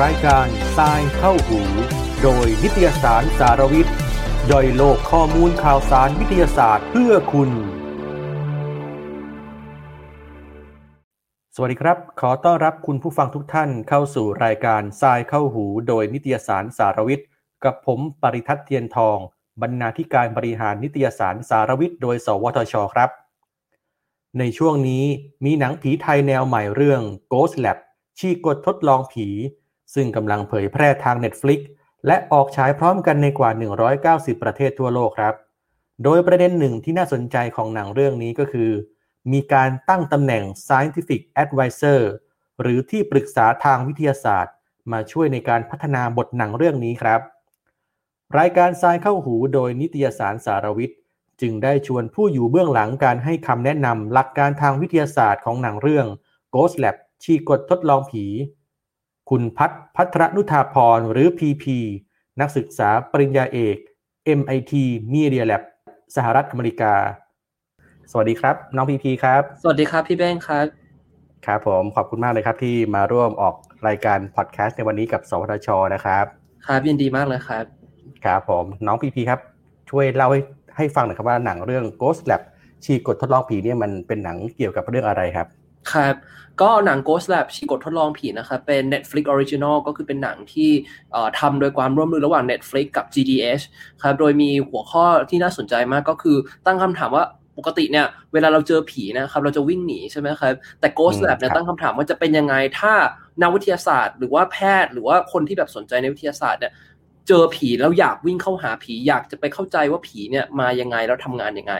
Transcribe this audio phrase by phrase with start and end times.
[0.00, 1.60] รายการทรายเข้าหู
[2.22, 3.94] โดยนิตยสารสารวิทย์
[4.50, 7.50] ย่อยโลกข้อมูลข่าวสารวิทยาศาสตร์เพื่อคุณ
[11.54, 17.28] สวัสดีครับ ขอต้อนรับคุณผู้ฟังทุกท่านเข้าสู่รายการทรายเข้าหู โดยนิตยสารสารวิทย์
[17.64, 19.18] กับผมปริทัศน์เทียนทอง
[19.62, 23.10] บรรณาธิการบริหารนิตยสารสารวิทย์โดย สวทช ครับ
[24.38, 25.04] ในช่วงนี้
[25.44, 27.02] มีหนังผีไทยแนวใหม่เรื่อง
[27.32, 27.78] Ghost Lab
[28.18, 29.28] ชีกดทดลองผี
[29.94, 31.60] ซึ่งกำลังเผยแพร่ทาง Netflix
[32.06, 33.50] และออกฉายพร้อมกันในกว่า
[33.98, 35.34] 190 ประเทศทั่วโลกครับ
[36.04, 38.70] โดยประเด็นหนึ่งที่น่าสนใจของหนังเรื่องนี้ก็คือ
[39.32, 42.00] มีการตั้งตำแหน่ง Scientific Advisor
[42.60, 44.54] หรือที่ปรึกษาทางวิทยาศาสตร์
[44.92, 47.20] มาช่วยในการพัฒนาบทหนังเรื่องนี้ครับ
[48.38, 50.98] รายการทรายเข้าหูโดยนิตยสารสารวิทย์
[51.40, 56.06] จึงได้ชวนผู้อยู่เบื้องหลังการให้คำแนะนำหลักการทางวิทยาศาสตร์ของหนังเรื่อง
[56.54, 58.24] Ghost Lab ชีกดทดลองผี
[59.30, 61.64] คุณพัฒพัทรนุธาพรหรือ PP
[62.40, 63.76] นักศึกษาปริญญาเอก
[64.38, 64.72] MIT
[65.12, 65.62] Media Lab
[66.16, 66.94] สหรัฐอเมริกา
[68.10, 70.66] สวัสดีครับ น้องพีพีครับ สวัสดีครับพี่แบงค์ครับ
[71.46, 73.54] ครับผมขอบคุณมากเลยครับที่มาร่วมออก
[73.88, 76.24] รายการพอดแคสต์ในวันนี้กับ สวทชนะครับ
[76.66, 77.64] ครับยินดีมากเลยครับ
[78.24, 79.40] ครับผมน้องพีพีครับ
[79.90, 80.40] ช่วยเล่าให้
[80.76, 82.42] ให้ฟังหน่อยครับว่าหนังเรื่อง Ghost Lab
[82.84, 85.46] ชีกดทดลองผีเนี่ยมันเป็นหนังเกี่ยวกับเรื่องอะไรครับ
[85.92, 86.14] ครับ
[86.60, 90.70] ก็หนัง Ghost Lab ชีกดทดลองผีนะครับเป็น Netflix Original ก็คือเป็นหนังที่
[91.40, 93.64] ทำโดยความร่วมมือระหว่าง Netflix กับ GDH
[94.02, 97.24] ครับโดยมีหัวข้อที่น่าสนใจมากก็คือตั้งคำถามว่า
[97.58, 102.92] ปกติเนี่ยเวลาเราเจอผีนะครับเราจะวิ่งหนีใช่ไหมครับแต่ Ghost Lab เนี่ยตั้งคำถามว่าจะเป็นยังไงถ้า
[103.42, 106.72] นักวิทยาศาสตร์ หรือว่าแพทย์หรือว่าคนที่แบบสนใจในวิทยาศาสตร์เนี่ย
[107.28, 111.74] เจอผีแล้วอยากวิ่งเข้าหาผีอยากจะไปเข้าใจว่าผีเนี่ยมายังไงแล้วทำงานยังไง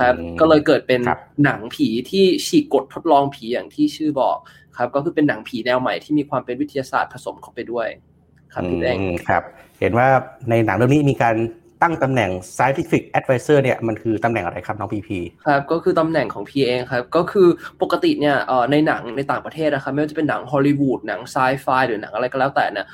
[0.00, 1.00] ครับก็เลยเกิดเป็น
[1.44, 4.36] หนังผีที่ฉีกกฎทดลองผีอย่างที่ชื่อบอก
[4.76, 7.88] ครับ ก็คือเป็นหนังผีแนวใหม่ที่มีความเป็นวิทยาศาสตร์ผสมเข้าไปด้วย
[8.52, 9.42] ครับพี่แดงครับ
[9.80, 10.08] เห็นว่า
[10.50, 11.36] ในหนังเรื่องนี้มีการ
[11.82, 17.48] ตั้งตำแหน่ง scientific advisor เนี่ยมันคือตำแหน่งอะไรครับน้องพีพีครับก็คือตำแหน่งของพีเองครับก็คือ
[17.82, 18.36] ปกติเนี่ย
[18.70, 22.86] ในหนังในต่างประเทศนะครับไม่ว่าจะเป็นหนังฮอลลีวูดหนังไซไฟหรือหนังอะไรก็แล้วแต่เนี่ย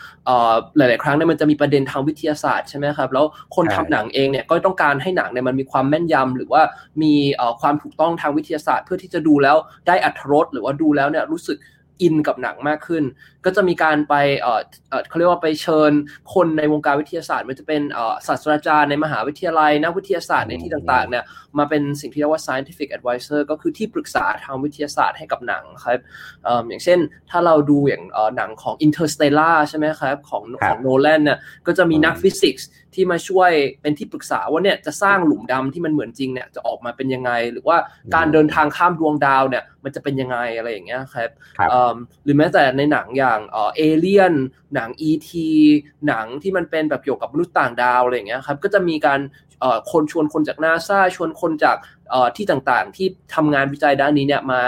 [0.76, 3.26] หลาย ๆ ครั้งเนี่ยมันจะมีประเด็นทางวิทยาศาสตร์ใช่ไหมครับแล้ว
[3.56, 6.62] คนทำหนังเองเนี่ยก็ต้องการให้หนังเนี่ยมันมีความแม่นยำหรือว่า
[7.02, 7.14] มี
[7.60, 11.58] ความถูกต้องทางวิทยาศาสตร์ เพื่อที่จะดูแล้วได้อัธรสหรือว่าดูแล้วเนี่ยรู้สึก
[12.02, 13.04] อินกับหนังมากขึ้น
[13.44, 14.60] ก็จะมีการไปเอ่อ
[15.08, 15.92] เขาเรียกว่าไปเชิญ
[16.34, 21.24] คนในวงการวิทยาศาสตร์มันจะเป็นเอ่อศาสตราจารย์ในมหาวิทยาลัยนักวิทยาศาสตร์ในที่ต่างๆเนี่ย
[21.58, 25.98] มาเป็นสิ่งที่เรียกว่า scientific advisor ก็คือที่ปรึกษาทางวิทยาศาสตร์ให้กับหนังครับ
[26.68, 26.98] อย่างเช่น
[27.30, 28.04] ถ้าเราดูอย่าง
[28.36, 33.50] หนังของ Interstellar ใช่ไหมครับของของโนแลนเนี่ยก็จะมีนักฟิสิกส์ที่มาช่วย
[33.82, 37.76] เป็นที่ปรึกษาว่าเนี่ยจะสร้างหลุมดำที่มันเหมือนจริงเนี่ยจะออกมาเป็นยังไง หรือว่า
[38.14, 41.30] การเดินทางข้ามดวงดาวเนี่ยมันจะเป็นยังไงอะไรอย่างเงี้ยครับ
[42.24, 44.34] หรือแม้แต่ในหนังอย่างเอเลียน
[44.74, 45.30] หนัง E.T.
[46.06, 49.20] หนังที่มันเป็นแบบเกี่ยวกับมนุษย์ต่างดาวอะไรอย่างเงี้ยครับก็จะมีการ
[49.92, 51.76] คนชวนคนจากนาซาชวนคนจาก
[52.36, 54.60] ที่ต่างๆ ที่ทำงานวิจัยด้านนี้เนี่ยมา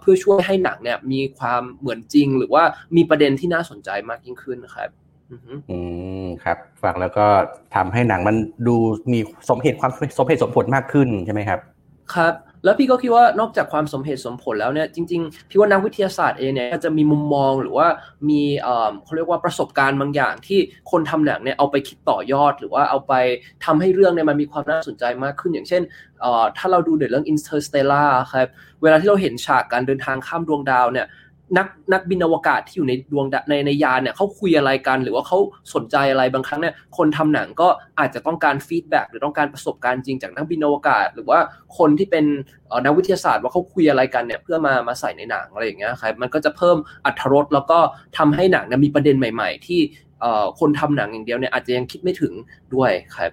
[0.00, 2.64] เพื่อช่วยให้หนังเนี่ยมีความเหมือนจริง หรือว่า
[2.96, 4.88] มีประเด็นที่น่าสนใจมากยิ่งขึ้นครับ
[5.70, 5.78] อื
[6.24, 7.26] มครับฟังแล้วก็
[7.74, 8.76] ทำให้หนังมันดู
[9.12, 11.60] มีสมเหตุความสมเหตุสมผลมากขึ้นใช่ไหมครับ
[12.14, 12.34] ครับ
[12.64, 17.88] แล้วพี่ก็คิดว่านอกจากความสมเหตุสมผลแล้วเนี่ยจริงๆพี่ว่านักวิทยาศาสตร์เองเนี่ยจะมีมุมมองหรือว่า
[18.28, 18.42] มี
[19.04, 20.58] เขาเรียกว่าประสบการณ์บางอย่างที่
[20.90, 23.12] คนทำหนังเนี่ยเอาไปคิดต่อยอด หรือว่าเอาไป
[23.64, 25.82] ทำให้เรื่องเนี่ยมันมีความน่าสนใจมากขึ้นอย่างเช่น
[26.56, 28.48] ถ้าเราดูเรื่อง Interstellar ครับ
[28.82, 31.06] เวลาที่เราเห็นฉากการเดินทางข้ามดวงดาวเนี่ย
[31.56, 35.38] นักนักบินอวกาศที่อยู่ในดวงในในยานเนี่ยเขาคุยอะไรกัน หรือว่าเขา
[35.74, 37.68] สนใจอะไรบางครั้งเนี่ยคนทำหนังก็
[37.98, 41.38] อาจจะต้องการฟีดแบ็หรือต้องการประสบการณ์จริงจากนักบินอวกาศ หรือว่า
[41.78, 42.24] คนที่เป็น
[42.84, 46.76] นักวิทยาศาสตร์ว่าเขาคุยอะไรกันเนี่ยเพื่อมามาใส่ในหนังอะไรอย่างเงี้ยครับมันก็จะเพิ่ม
[47.06, 47.78] อัตรสแล้วก็
[48.18, 49.80] ทำให้หนังมีประเด็นใหม่ ๆ ที่
[50.60, 52.32] คนทำหนังอย่างเดียวเนี่ยอาจจะยังคิดไม่ถึง
[52.74, 53.30] ด้วยครับ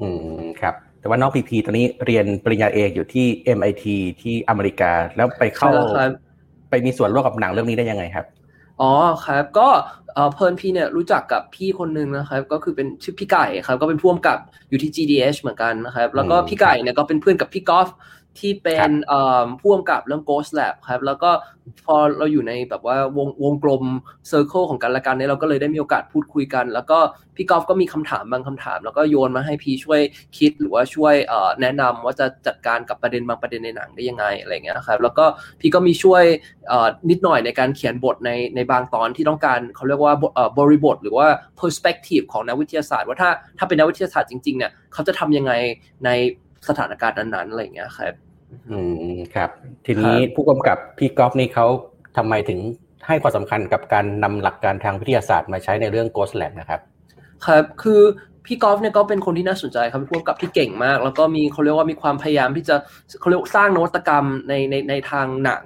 [0.00, 0.08] อื
[0.42, 3.26] มครับแต่ว่าน้องพีพีตอนนี้เรียนปริญญาเอกอยู่ที่
[3.58, 3.84] MIT
[4.22, 5.70] ที่อเมริกาแล้วไปเข้า
[6.70, 8.26] ไปมีส่วนร่วมกับหนังเรื่องนี้ได้ยังไงครับ
[8.80, 8.92] อ๋อ
[9.26, 9.68] ครับก็
[10.34, 14.38] เพลินพี่เนี่ยรู้จักกับพี่คนนึงนะครับ ก็คือเป็นชื่อพี่ไก่ครับ ก็เป็นพ่วงกับ
[14.68, 17.88] อยู่ที่ GDH เหมือนกันนะครับ แล้วก็พี่ไก่เนี่ยก็เป็นเพื่อนกับพี่กอล์ฟ
[18.40, 18.90] ที่เป็น
[19.60, 21.30] พ่วงกับเรื่อง Ghost Lab ครับ แล้วก็
[21.86, 23.84] พอเราอยู่ในแบบว่าวงวงกลม
[24.28, 26.98] เซอร์เคิลของกันและกันเนี่ยเราก็เลยได้มีโอกาสพูดคุยกัน แล้วก็
[27.36, 30.00] พี่กอล์ฟก็มีคำถามบางคำถาม แล้วก็โยนมาให้พี่ช่วย
[30.38, 31.14] คิดหรือว่าช่วย
[31.60, 35.24] แนะนำว่าจะจัดการกับประเด็นบางประเด็นในหนังได้ยังไงอะไรเงี้ยครับแล้วก็
[35.60, 36.22] พี่ก็มีช่วย
[37.10, 40.14] นิดหน่อยในการเขียนบทในในบางตอนที่ต้องการเขาเรียกว่า
[40.58, 41.26] บริบท หรือว่า
[41.60, 45.52] perspective ของนักวิทยาศาสตร์ ว่าถ้าถ้าเป็นนักวิทยาศาสตร์จริงๆเนี่ยเขาจะทำยังไง
[46.04, 46.10] ใน
[46.68, 48.14] สถานการณ์นั้นๆอะไรเงี้ยครับ
[48.70, 48.78] อื
[49.14, 49.50] มครับ
[49.86, 51.66] ทีนี้ผู้กำกับพี่กอล์ฟนี่เขา
[52.16, 52.58] ทำไมถึง
[53.06, 56.80] ให้ความสำคัญกับการนำหลักการทางวิทยาศาสตร์มาใช้ในเรื่อง Ghost Lab นะครับ
[57.46, 58.02] ครับ คือ
[58.46, 62.76] พี่กอล์ฟเนี่ยก็เป็นคนที่น่าสนใจครับพ่วงกับที่เก่งมาก แล้วก็มีเขาเรียกว่ามีความพยายามที่จะ
[63.20, 65.64] เขาเรียกสร้างนวัตกรรมในในในทางหนัง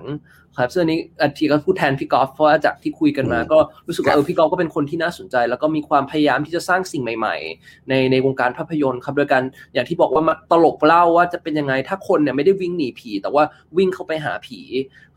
[0.59, 9.43] ครับซึ่งนี้อาทีก็พูดแทนพี่กอล์ฟเพราะว่าจากที่คุยกันมา ก็รู้สึกว่าเออพี่กอล์ฟก็เป็นคนที่น่าสนใจ แล้วก็มีความพยายามที่จะสร้างสิ่งใหม่ ๆ ในในวงการภาพยนตร์ครับโดยการ
[9.75, 13.45] อย่างที่บอกว่าตลกเล่าว่าจะเป็นยังไงถ้าคนเนี่ยไม่ได้วิ่งหนีผี แต่ว่า
[13.77, 14.61] วิ่งเข้าไปหาผี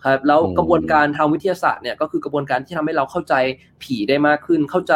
[0.04, 3.34] ครับแล้วกระบวนการทางวิทยาศาสตร์เนี่ยก็คือกระบวนการที่ทำให้เราเข้าใจ
[3.84, 4.94] ผีได้มากขึ้น เข้าใจ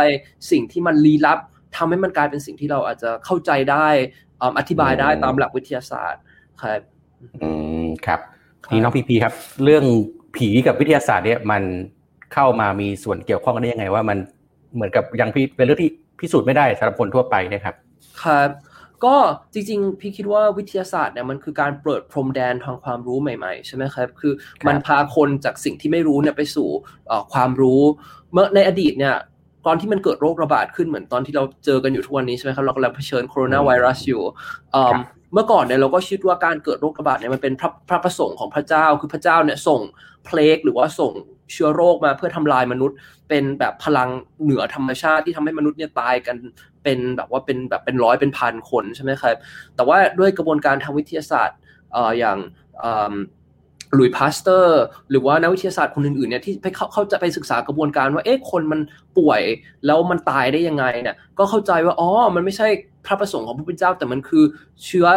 [0.52, 1.40] สิ่งที่มันลี้ลับ
[1.78, 3.88] ทำให้มันกลายเป็นสิ่งที่เราอาจจะเข้าใจได้
[4.58, 6.22] อธิบายได้ตามหลักวิทยาศาสตร์
[6.62, 6.82] ครับ
[7.42, 7.50] อื
[7.84, 8.20] มครับ
[8.72, 9.34] นี่น้องพีพีครับ
[9.64, 9.84] เรื่อง
[10.36, 11.64] ผีกับวิทยาศาสตร์เนี่ยมัน
[12.34, 14.18] เข้ามามีส่วนเกี่ยวข้องกันได้ยังไง ว่ามัน
[14.76, 17.76] เหมือนกับยังเป็นเรื่องที่พิสูจน์ไม่ได้สำหรับคนทั่วไปนะครับ
[18.24, 18.50] ครับ
[19.06, 19.16] ก็
[19.54, 24.34] จริงๆ พี่คิดว่าวิทยาศาสตร์เนี่ยมันคือการเปิดพรมแดนทางความรู้ใหม่ๆใช่ไหมครับคือ
[24.68, 26.70] มันพาคนจากสิ่งที่ไม่รู้เนี่ยไปสู่
[27.34, 27.82] ความรู้
[28.32, 29.16] เมื่อในอดีตเนี่ย
[29.66, 34.22] ตอนที่มันเกิดโรคระบาดขึ้นเหมือนตอนที่เราเจอกันอยู่ทุกวันนี้ใช่ไหมครับเรากำลังเผชิญโคโรนาไวรัสอยู่
[35.34, 39.82] เมื่อก่อนเนี่ยเราก็คิดว่าการเกิดโรคระบาดเนี่ยมันเป็นพระพระประสงค์ของพระเจ้า คือพระเจ้าเนี่ยส่ง
[40.26, 41.14] เพลกหรือว่าส่ง
[41.52, 42.98] เชื้อโรคมาเพื่อทำลายมนุษย์
[43.30, 44.10] เป็นแบบพลัง
[44.44, 46.38] เหนือธรรมชาติที่ทำให้มนุษย์เนี่ยตายกัน
[46.84, 49.36] เป็นแบบว่าเป็นแบบเป็นร้อยเป็นพันคนใช่ไหมครับ
[49.76, 51.60] แต่ว่าด้วยกระบวนการทางวิทยาศาสตร์
[52.20, 52.38] อย่าง
[53.96, 58.80] หลุยพาสเตอร์ หรือว่านักวิทยาศาสตร์คนอื่นๆเนี่ยที่เขาเขาจะไปศึกษากระบวนการว่าเอ๊ะคนมัน
[59.18, 59.42] ป่วย
[59.86, 62.68] แล้วมันตายได้ยังไงเนี่ยก็เข้าใจว่าอ๋อมันไม่ใช่
[63.06, 64.44] พระประสงค์ของพระพุทธเจ้า แต่มันคือ
[64.86, 65.08] เชื้อ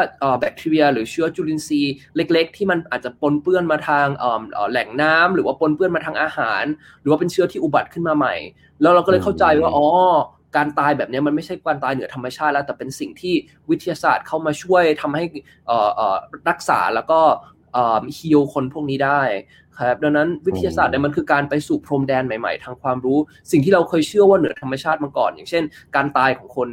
[0.41, 4.07] แบคทีเรีย หรือเชื้อจุลินทรีย์เล็ก ๆ ที่มันอาจจะปนเปื้อนมาทาง
[4.71, 6.65] แหล่งน้ำหรือว่าปนเปื้อนมาทางอาหาร
[7.01, 8.35] หรือว่าเป็นเชื้อที่อุบัติขึ้นมาใหม่
[8.83, 9.87] แล้วเราก็เลยเข้าใจว่าอ๋อ
[10.57, 13.35] การตายแบบนี้มันไม่ใช่การตายเหนือธรรมชาติแล้วแต่เป็นสิ่งที่
[13.71, 15.25] วิทยาศาสตร์เข้ามาช่วยทำให้
[16.49, 17.21] รักษาแล้วก็
[18.19, 19.23] ฮิลคนพวกนี้ได้
[19.79, 23.19] ครับดังนั้นวิทยาศาสตร์เนี่ยมันคือการไปสู่พรมแดนใหม่ๆ ทางความรู้
[23.51, 25.65] สิ่งที่เราเคยเชื่อว่าเหนือธรรมชาติมาก่อน อย่างเช่น
[25.97, 26.69] การตายของคน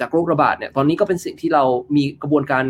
[0.00, 1.64] จากโรคระบาดเนี่ยตอนนี้ก็เป็นสิ่งที่เรา
[1.96, 2.64] มีกระบวนการ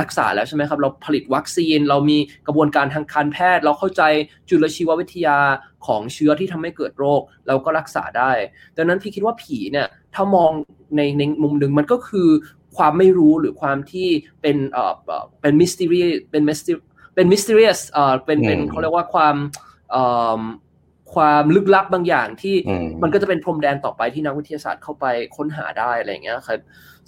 [0.00, 4.02] รักษาแล้วใช่ไหมครับ เราผลิตวัคซีน เรามีกระบวนการทางการแพทย์ เราเข้าใจ
[4.48, 5.38] จุลชีววิทยา
[5.86, 8.32] ของเชื้อที่ทำให้เกิดโรค เราก็รักษาได้
[8.76, 10.50] ดังนั้นพี่คิดว่าผีเนี่ยถ้ามอง
[10.96, 12.28] ในในมุมหนึ่งมันก็คือ
[12.76, 14.08] ความไม่รู้หรือความที่
[14.42, 14.92] เป็นเอ่อ
[15.40, 16.72] เป็นมิสติรีเป็นมิสติ
[17.14, 19.36] เป็นมิส t ต r รียสเอ่อเป็นเป็นเขาเรียกว่าความ
[19.90, 20.04] เอ่
[20.38, 20.40] อ
[21.14, 22.56] ความลึกลับบางอย่างที่
[23.02, 25.06] มันก็จะเป็นพรมแดนต่อไปที่นักวิทยาศาสตร์เข้าไป
[25.36, 26.60] ค้นหาได้อะไรเงี้ยครับ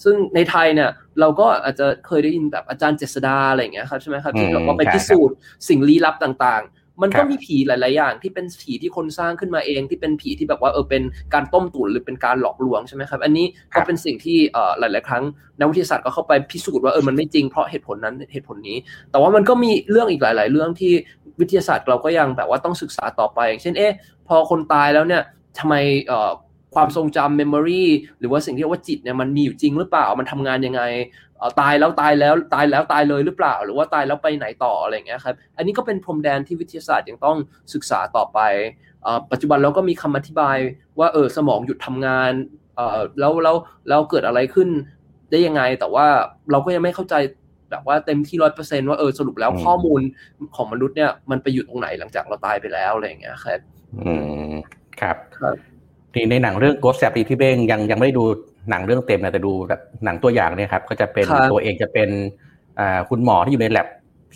[0.05, 5.37] ซึ่งในไทยเนี่ยเราก็อาจจะเคยได้ยินแบบอาจารย์เจษดาอะไรเงี้ยครับใช่ไหมครับที่บอกว่าไปพิสูจน์
[5.69, 6.63] สิ่งลี้ลับต่าง
[7.03, 11.03] มันก็มีผีหลาย ๆ อย่าง ที่เป็นผีที่คนสร้างขึ้นมาเอง ที่เป็นผีที่แบบว่าเออเป็น
[11.35, 15.25] การต้มตุ๋นหรือเป็นการหลอกลวงใช่ไหมครับ อันนี้ก็เป็นสิ่งที่เอ่อหลาย ๆ ครั้ง
[15.59, 18.77] นักวิทยาศาสตร์ก็เข้าไปพิสูจน์ว่าเออมันไม่จริงเพราะเหตุผลนั้นเหตุผลนี้
[19.11, 20.93] แต่ว่ามันก็มีเรื่องอีกหลาย ๆ เรื่องที่
[21.41, 23.95] วิทยาศาสตร์เราก็ยังแบบว่าต้องศึกษาต่อไปอย่างเช่นเอ๊ะ
[24.29, 25.23] พอคนตายแล้วเนี่ย
[25.59, 25.75] ทำไม
[26.07, 26.31] เอ่อ
[26.77, 27.85] ความทรงจำ memory
[28.19, 30.83] หรือว่าสิ่งที่เรียกว่าจิตเนี่ยมันมีอยู่จริงหรือเปล่า มันทำงานยังไง
[31.61, 37.37] ตายแล้วตายแล้วตายแล้วตายเลยหรือเปล่า หรือว่าตายแล้วไปไหนต่ออะไรเงี้ยครับ อันนี้ก็เป็นพรมแดนที่วิทยาศาสตร์ยังต้อง
[37.75, 38.41] ศึกษาต่อไป
[39.33, 40.57] ปัจจุบันเราก็มีคำอธิบาย
[40.99, 42.33] ว่าเออสมองหยุดทำงาน
[43.21, 43.57] แล้วแล้ว
[43.89, 44.69] แล้วเกิดอะไรขึ้น
[45.31, 46.07] ได้ยังไง แต่ว่า
[46.51, 47.15] เราก็ยังไม่เข้าใจ
[47.71, 50.01] แบบว่าเต็มที่ร้อยเปอร์เซนว่าเออสรุปแล้วข้อมูล
[50.57, 53.59] ของมนุษย์เนี่ยมันไปอยู่ตรงไหนหลังจากเราตายไปแล้วอะไรเงี้ยครับ
[54.05, 54.13] อื
[54.51, 54.53] ม
[55.01, 55.76] ครับนี่
[56.31, 58.25] ในหนังเรื่อง Ghost แซบที่พี่เบ้งยังยังไม่ได้ดู
[58.71, 62.09] หนังเรื่องเต็มนะแต่ดูแบบหนังตัวอย่างเนี่ยครับ ก็จะเป็นตัวเองจะเป็น
[62.81, 63.89] อ่าคุณหมอที่อยู่ในแลบ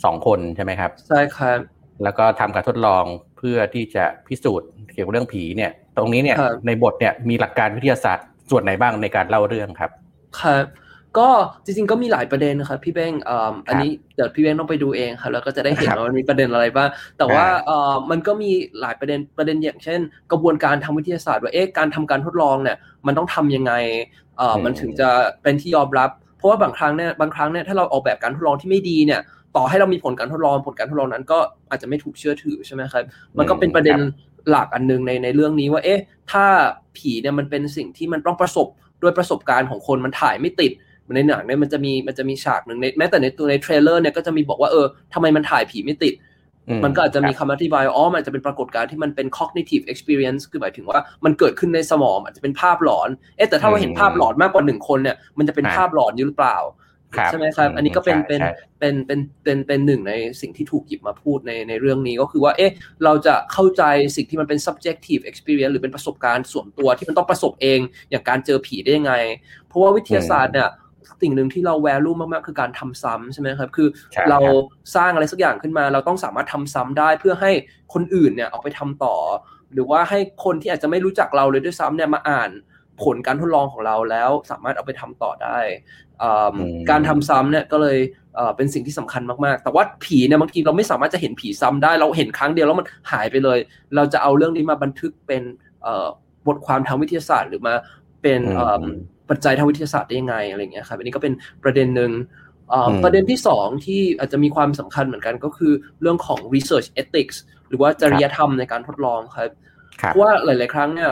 [0.05, 1.59] สองคนใช่ไหมครับใช่ครับ
[2.03, 3.05] แล้วก็ทำการทดลอง
[3.39, 9.91] เพื่อที่จะพิสูจน์เกี่ยวกับเรื่องผีเนี่ย ตรงนี้เนี่ยในบทเนี่ยมีหลักการวิทยาศาสตร์ส่วนไหนบ้างในการเล่าเรื่องครับ
[10.41, 10.65] ครับ
[11.19, 11.29] ก็
[11.65, 13.13] จริงๆก็มีหลายประเด็นนะครับพี่เบ้ง
[13.69, 16.89] อันนี้เดี๋ยวพี่เบ้งต้องไปดูเองครับแล้วก็จะได้เห็นว่ามันมีประเด็นอะไรบ้าง
[17.19, 17.45] แต่ว่า
[18.11, 18.51] มันก็มี
[18.81, 20.01] หลายประเด็นประเด็นอย่างเช่น
[20.33, 22.77] กระบวนการทางวิทยาศาสตร์ว่าเอ๊ะการทำการทดลองเนี่ย
[23.07, 23.73] มันต้องทํำยังไง
[24.65, 25.09] มันถึงจะ
[25.43, 29.21] เป็นที่ยอมรับ เพราะว่าบางครั้งเนี่ยบางครั้งเนี่ยถ้าเราออกแบบการทดลองที่ไม่ดีเนี่ย
[29.57, 31.39] ต่อให้เรามีผลการทดลองผลการทดลองนั้น ก็
[31.71, 33.03] อาจจะไม่ถูกเชื่อถือใช่ไหมครับ
[33.39, 33.99] มันก็เป็นประเด็น
[34.51, 36.01] หลักอันนึงในในเรื่องนี้ว่าเอ๊ะ
[36.33, 36.45] ถ้า
[36.97, 38.69] ผีเนี่ยมันเป็นสิ่งที่มันต้องประสบ
[39.03, 40.73] ด้วยประสบการณ์ของคนมันถ่ายไม่ติด
[41.15, 46.15] ในหนังเนี่ยมันจะมีมันจะมีฉากหนึ่งในแม้แต่ในตัวในเทรลเลอร์เนี่ยก็จะมีบอกว่าเออทำไมมันถ่ายผีไม่ติด
[46.85, 56.59] มันก็อาจจะมีคำอธิบายอ๋อมันจะเป็นปรากฏการณ์ที่มันเป็น cognitive experience คือหมายถึงว่ามันเกิดขึ้นในสมองอาจจะเป็นภาพหลอน เอ๊แต่ถ้าเราเห็นภาพหลอนมากกว่าหนึ่งคนเนี่ยมันจะเป็นภาพหลอนอยู่หรือเปล่า
[57.27, 58.41] ใช่ไหมครับ อันนี้ก็เป็นเป็น
[58.79, 62.73] เป็นเป็นเป็นเป็นหนึ่งในสิ่งที่ถูกหยิบมาพูดในในเรื่องนี้ก็คือว่า เอ๊ะ
[63.05, 63.83] เราจะเข้าใจ
[64.17, 69.15] สิ่งที่มันเป็น subjective experience หรือเป็นประสบการณ์ส่วนตัวที่มันต้องประสบเองอย่างการเจอผีได้ยังไง
[69.67, 70.69] เพราะว่าวิทยาศาสตร์เนี่ย
[71.23, 73.89] สิ่งหนึ่งที่เราแวลูมากๆ คือการทำซ้ำใช่ไหมครับ คือ
[74.31, 74.39] เรา
[74.97, 77.51] สร้างอะไรสักอย่างขึ้นมา เราต้องสามารถทำซ้ำได้เพื่อให้
[77.95, 79.17] คนอื่นเนี่ยเอาไปทำต่อ
[79.73, 82.51] หรือว่าให้คนที่อาจจะไม่รู้จักเราเลยด้วยซ้ำเนี่ยมาอ่าน
[83.03, 85.59] ผลการทดลองของเราแล้วสามารถเอาไปทำต่อได้
[86.91, 87.99] การทำซ้ำเนี่ยก็เลย
[88.57, 93.59] เป็นสิ่งที่สำคัญมากๆ แต่ว่าผีเนี่ยบางทีเราไม่สามารถจะเห็นผีซ้ำได้ เราเห็นครั้งเดียวแล้วมันหายไปเลย
[93.97, 95.43] เราจะเอาเรื่องนี้มาบันทึกเป็น
[96.47, 97.75] บทความทางวิทยาศาสตร์ หรือมา
[98.23, 98.41] เป็น
[99.31, 102.13] ปัจจัยทางวิทยาศาสตร์ได้ยังไงอะไรเงี้ยครับอันนี้ก็เป็นประเด็นหนึ่ง
[103.05, 107.37] ประเด็นที่สองที่อาจจะมีความสำคัญเหมือนกันก็คือเรื่องของ research ethics
[107.69, 109.51] หรือว่าจริยธรรมในการทดลองครับ
[109.99, 111.11] เพราะว่าหลาย ๆ ครั้งเนี่ย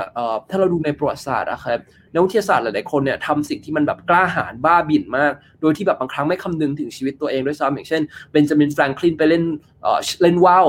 [0.50, 1.78] ถ้าเราดูในประวัติศาสตร์อะครับ
[2.12, 9.44] นักวิทยาศาสตร์หลาย ๆ คนเนี่ยทำสิ่งที่มันแบบกล้าหาญบ้าบิ่นมาก โดยที่แบบบางครั้งไม่คำนึงถึงชีวิตตัวเองด้วยซ้ำอย่างเช่นเบนจามินแฟรงคลินไปเล่น
[10.22, 10.66] เล่นว่าว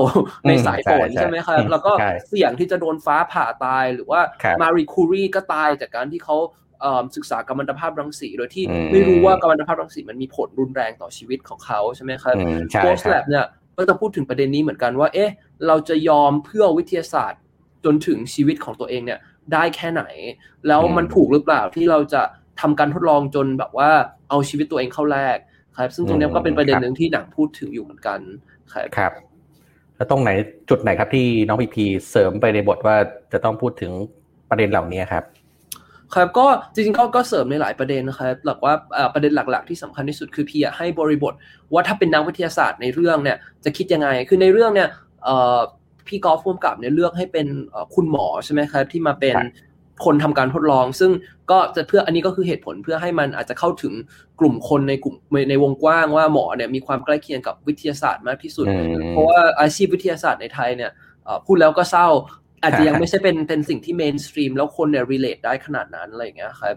[0.48, 1.92] ในสายฝนใช่ไหมครับแล้วก็
[2.28, 4.20] เสี่ยงที่จะโดนฟ้าผ่าตายหรือว่า
[4.60, 6.36] มารีคูรีก็ตายจากการที่เขา
[7.16, 12.34] ศึกษากัมมันตภาพรังสีโดยที่ไม่รู้ว่ากัมมันตภาพรังสีมันมีผลรุนแรงต่อชีวิตของเขาใช่ไหมครับ
[12.78, 13.46] โพสแลบเนี่ย
[13.76, 15.30] ก็จะพูดถึงประเด็นนี้เหมือนกันว่า เอ๊ะ
[15.66, 17.40] เราจะยอมเพื่อวิทยาศาสตร์
[17.84, 19.18] จนถึงชีวิตของตัวเองเนี่ย
[19.52, 20.02] ได้แค่ไหน
[20.68, 22.22] แล้วมันถูกหรือเปล่าที่เราจะ
[22.60, 23.90] ทำการทดลองจนแบบว่า
[24.28, 25.38] เอาชีวิตตัวเองเข้าแลก
[25.78, 28.18] ครับ ซึ่งตรงนี้ก็เป็นประเด็นหนึ่งที่หนังพูดถึงอยู่เหมือนกัน
[28.72, 29.12] ครับครับ
[29.96, 30.30] แล้วตรงไหน
[30.68, 32.96] จุดไหนครับที่น้องพีพีเสริมไปในบทว่า
[33.32, 33.92] จะต้องพูดถึง
[34.50, 35.24] ประเด็นเหล่านี้ครับ
[36.14, 38.74] ครับก็จริงๆก็ก็เสริมในหลายประเด็นนะครับหลักว่า
[39.14, 41.34] ประเด็นหลัก ๆ ที่สำคัญที่สุดคือพี่ให้บริบท
[41.72, 44.88] ว่าถ้าเป็นนักวิทยาศาสตร์ในเรื่องเนี่ยจะคิดยังไงคือในเรื่องเนี่ย
[46.06, 47.46] พี่กอล์ฟร่วมกับเนี่ยเลือกให้เป็น
[47.94, 49.36] คุณหมอใช่ไหมครับที่มาเป็น
[50.04, 51.10] คนทำการทดลอง ซึ่ง
[51.50, 53.92] ก็จะเพื่ออันนี้ก็คือเหตุผลเพื่อให้มันอาจจะเข้าถึง
[54.40, 55.14] กลุ่มคนในกลุ่ม
[55.50, 58.66] ในวงกว้างว่าหมอเนี่ยมีความใกล้เคียงกับวิทยาศาสตร์มากที่สุด
[59.10, 60.90] เพราะว่าอาชีพวิทยาศาสตร์ในไทยเนี่ย
[61.46, 62.08] พูดแล้วก็เศร้า
[62.62, 66.74] อาจจะยังไม่ใช่เป็นเป็นสิ่งที่ mainstream แล้วคนเนี่ย relate ได้ขนาดนั้นอะไรอย่างเงี้ยครับ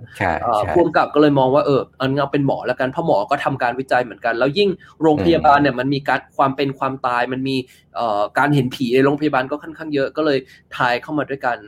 [0.73, 4.69] พ่วงกับก็เลยมองว่าเอออันนี้เป็นหมอแล้วกันเพราะหมอก็ทำการวิจัยเหมือนกัน แล้วยิ่ง
[5.01, 7.55] โรงพยาบาลเนี่ยมันมีการความเป็นความตายมันมี
[8.37, 10.37] การเห็นผีในโรงพยาบาลก็ค่อนข้างเยอะก็เลย
[10.77, 11.59] ทายเข้ามาด้วยกัน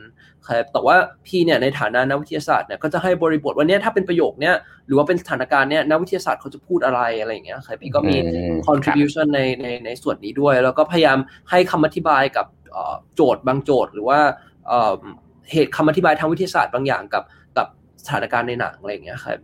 [0.46, 0.96] ครับแต่ว่า
[1.26, 4.54] พี่เนี่ยในฐานะนักวิทยาศาสตร์เนี่ยก็จะให้บริบทว่าเนี่ยถ้าเป็นประโยคเนี่ย
[4.86, 8.16] หรือว่าเป็นสถานการณ์เนี่ยนักวิทยาศาสตร์เขาจะพูดอะไรอะไรอย่างเงี้ยครับพี่ก็มี
[8.66, 11.18] contribution ในในในส่วนนี้ด้วย แล้วก็พยายาม
[11.50, 12.46] ให้คำอธิบายกับ
[13.14, 14.18] โจทย์บางโจทย์ หรือว่า
[15.52, 17.24] เหตุคำอธิบายทางวิทยาศาสตร์บางอย่างกับ
[17.56, 17.66] กับ
[18.04, 19.38] สถานการณ์ในหนังอะไรอย่างเงี้ยครับ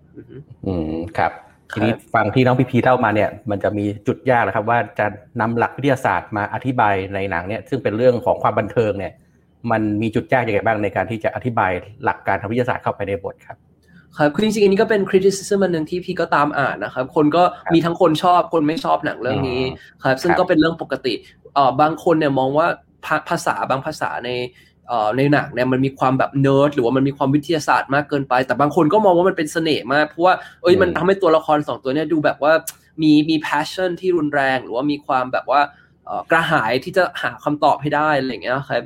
[0.66, 1.32] อืมครับ
[1.74, 5.06] ทีนี้ฟังที่น้องพีพีเล่ามาเนี่ยมันจะมีจุดยากนะครับ ว่าจะ
[5.40, 9.12] นำหลักวิทยาศาสตร์มาอธิบายในหนังเนี่ยซึ่งเป็นเรื่องของความบันเทิงเนี่ย
[9.70, 11.70] มันมีจุดยากยังไงบ้างในการที่จะอธิบาย
[12.04, 13.56] หลักการทางวิทยาศาสตร์เข้าไปในบทครับ
[14.16, 17.42] ครับคือจริงๆอันนี้ก็เป็น criticism อันหนึ่งที่พี่ก็ตามอ่านนะครับ คนก็
[17.74, 19.62] มีทั้งคนชอบคนไม่ชอบหนังเรื่องนี้
[20.04, 21.14] ครับซึ่งก็เป็นเรื่องปกติ
[21.54, 22.66] เอ่อบางคนเนี่ยมองว่า
[23.28, 24.30] ภาษาบางภาษาใน
[25.16, 32.52] ในหนังเนี่ยมันมีความแบบเนิร์ดหรือว่ามันมีความวิทยาศาสตร์มากเกินไป แต่บางคนก็มองว่ามันเป็นเสน่ห์มากเพราะว่าเอ้ยมันทำให้ตัวละครสองตัวเนี่ยดูแบบว่า
[33.02, 35.60] มีมี passion ที่รุนแรง หรือว่ามีความแบบว่า
[36.30, 38.82] กระหายที่จะหาคำตอบให้ได้อะไรอย่างเงี้ยครับ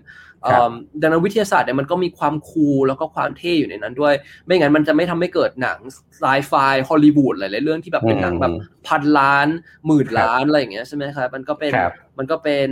[1.00, 5.79] ดังนั้นวิทยาศาสตร์เนี่ยมันก็มีความคูลแล้วก็ความเท่อยู่ในนั้นด้วย ไม่งั้นมันจะไม่ทำให้เกิดหนัง
[6.19, 6.53] ไซไฟ
[6.88, 8.55] ฮอลลีวูดหลายๆเรื่องที่แบบเป็นหนังแบบ
[8.88, 9.49] พันล้าน
[9.87, 11.73] หมื่นล้านอะไรอย่างเงี้ยใช่ไหมครับมันก็เป็น
[12.19, 12.67] มันก็เป็น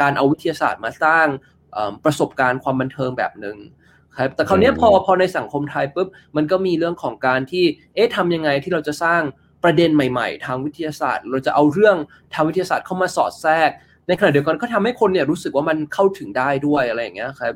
[0.00, 1.26] การเอาวิทยาศาสตร์มาสร้าง
[2.04, 3.56] ประสบการณ์ความบันเทิงแบบหนึ่ง
[4.18, 9.22] ครับแต่คราวนี้พอพอในสังคมไทยปุ๊บมันก็มีเรื่องของการที่เอ๊ะทำยังไงที่เราจะสร้าง
[9.64, 11.96] ประเด็นใหม่ ๆ ทางวิทยาศาสตร์ เราจะเอาเรื่อง
[12.34, 13.70] ทางวิทยาศาสตร์เข้ามาสอดแทรก
[14.08, 17.54] ในขณะเดียวกันก็ทำให้คนเนี่ยรู้สึกว่ามันเข้าถึงได้ด้วยอะไรอย่างเงี้ยครับ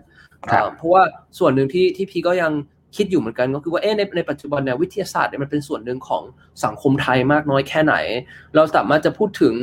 [0.76, 1.02] เพราะว่า
[1.38, 2.52] ส่วนหนึ่งที่ที่พี่ก็ยัง
[2.96, 6.22] คิดอยู่เหมือนกันก็คือว่าเอ๊ะในในปัจจุบันเนี่ยวิทยาศาสตร์เนี่ยมันเป็นส่วนหนึ่งของ
[6.64, 7.94] สังคมไทยมากน้อยแค่ไหน
[8.54, 9.54] เราสามารถจะพูดถึง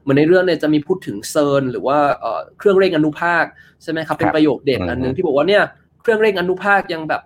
[0.00, 1.98] เหมือนในเรื่องเนี่ยจะมีพูดถึงเซิร์นหรือว่า
[2.58, 3.44] เครื่องเร่งอนุภาค
[3.82, 5.62] ใช่ไหมครับเป็นประโยคเด็ดอันหนึ่งที่บอกว่าเนี่ย
[6.02, 7.22] เครื่องเร่งอนุภาคยังแบบ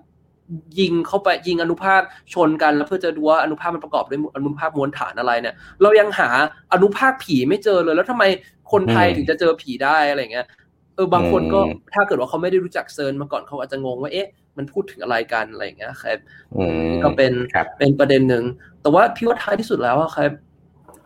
[0.80, 2.00] ยิงเข้าไปยิงอนุภาค
[2.34, 6.28] ชนกันแล้วเพื่อจะดูว่าอนุภาคมันประกอบด้วยอนุภาคมวลฐานอะไรเนี่ย เรายังหา
[6.72, 8.24] อนุภาคผีไม่เจอเลย แล้วทำไม
[8.72, 10.46] คนไทยถึงจะเจอผีได้อะไรเงี้ย
[10.94, 11.60] เออบางคนก็
[11.94, 16.18] ถ้าเกิดว่าเขาไม่ได้รู้จัก CERN มาก่อนเขาอาจจะงงว่าเอ๊ะมันพูดถึงอะไรกันอะไรเงี้ยครับ
[17.02, 17.32] ก็เป็น
[17.78, 18.44] เป็นประเด็นหนึ่ง
[18.82, 20.30] แต่ว่าพี่ว่าท้ายที่สุดแล้วครับ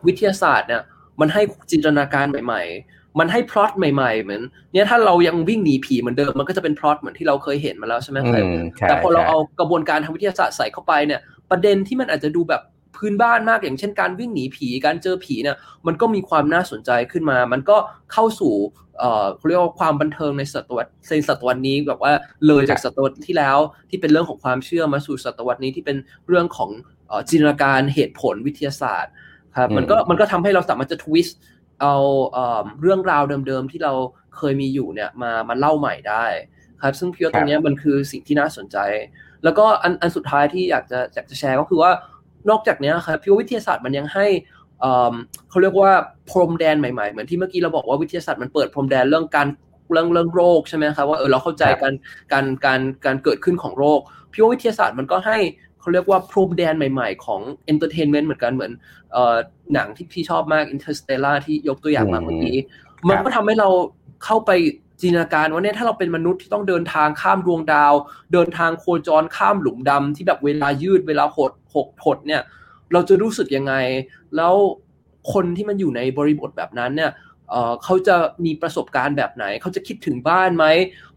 [0.07, 0.81] วิทยาศาสตร์เนี่ย
[1.19, 4.41] มันให้จินตนาการใหม่ ๆ มันให้พล็อตใหม่ๆเหมือน
[4.73, 8.43] เนี่ยถ้าเรายังวิ่งหนีผีเหมือนเดิมมันก็จะเป็นพล็อตเหมือนที่เราเคยเห็นมาแล้วใช่ไหมครับ
[8.89, 11.19] แต่พอเราเอากระบวนการทางวิทยาศาสตร์ใส่เข้าไปเนี่ย
[11.51, 12.61] ประเด็นที่มันอาจจะดูแบบ
[12.97, 17.77] พื้นบ้านมากอย่างเช่นการวิ่งหนีผีการเจอผีเนี่ยมันก็มีความน่าสนใจขึ้นมา มันก็
[18.13, 18.53] เข้าสู่
[18.99, 22.13] เอ่อเขาเรียกว่าความบันเทิงในศตวรรษในศตวรรษนี้แบบว่า
[22.47, 23.57] เลยจากศตวรรษที่แล้ว
[23.89, 26.69] ที่เป็นเรื่องของความเชื่อมาสู่ศตวรรษนี้ที่เป็นเรื่องของ
[27.29, 29.13] จินตนาการเหตุผลวิทยาศาสตร์
[29.57, 31.37] ครับมันก็มันก็ทำให้เราสามารถจะทวิสต์
[31.81, 31.95] เอา
[32.81, 33.93] เรื่องราวเดิมๆที่เรา
[34.37, 36.25] เคยมีอยู่เนี่ยมามาเล่าใหม่ได้
[36.83, 38.77] ครับซึ่งพี่ว่าตรงนี้มันคือสิ่งที่น่าสนใจ
[39.43, 41.91] แล้วก็อันอันสุดท้ายที่อยากจะอยากจะแชร์ก็คือว่า
[42.49, 44.27] นอกจากนี้ครับพี่ว่าวิทยาศาสตร์มันยังให้
[45.49, 45.91] เขาเรียกว่า
[46.29, 49.47] พรมแดนใหม่ๆ เหมือนที่เมื่อกี้เราบอกว่าวิทยาศาสตร์มันเปิดพรมแดนเรื่องการ
[49.91, 51.93] เรื่องเรื่องโรคใช่ไหมครับว่าเออเราเข้าใจการ
[52.31, 53.99] การการการเกิดขึ้นของโรค
[54.31, 55.37] พี่ว่าวิทยาศาสตร์มันก็ให้
[55.81, 58.71] เขาเรียกว่าพรมแดนใหม่ๆ ของ entertainment เหมือนกันเหมือน
[59.11, 59.35] เอ่อ
[59.73, 62.57] หนังที่พี่ชอบมาก Interstellar ที่ยกตัวอย่างมาเมื่อกี้
[63.09, 63.69] มันก็ทำให้เรา
[64.25, 64.51] เข้าไป
[65.01, 67.93] จินตนาการว่าเนี่ยถ้าเราเป็นมนุษย์ที่ต้องเดินทางข้ามดวงดาว
[68.33, 72.41] เดินทางโคจรข้ามหลุมดำที่แบบเวลายืดเวลาหดหกหดเนี่ย
[72.93, 73.73] เราจะรู้สึกยังไง
[74.35, 74.53] แล้ว
[75.33, 77.11] คนที่มันอยู่ในบริบทแบบนั้นเนี่ย
[77.83, 78.15] เขาจะ
[78.45, 80.65] มีประสบการณ์แบบไหน เขาจะคิดถึงบ้านไหม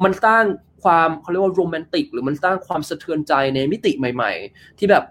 [0.05, 0.45] มันสร้าง
[0.83, 5.05] ความเขาเรียกว่าโรแมนติก หรือมันสร้างความสะเทือนใจในมิติใหม่ ๆ ที่แบบ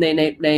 [0.00, 0.48] ในในใน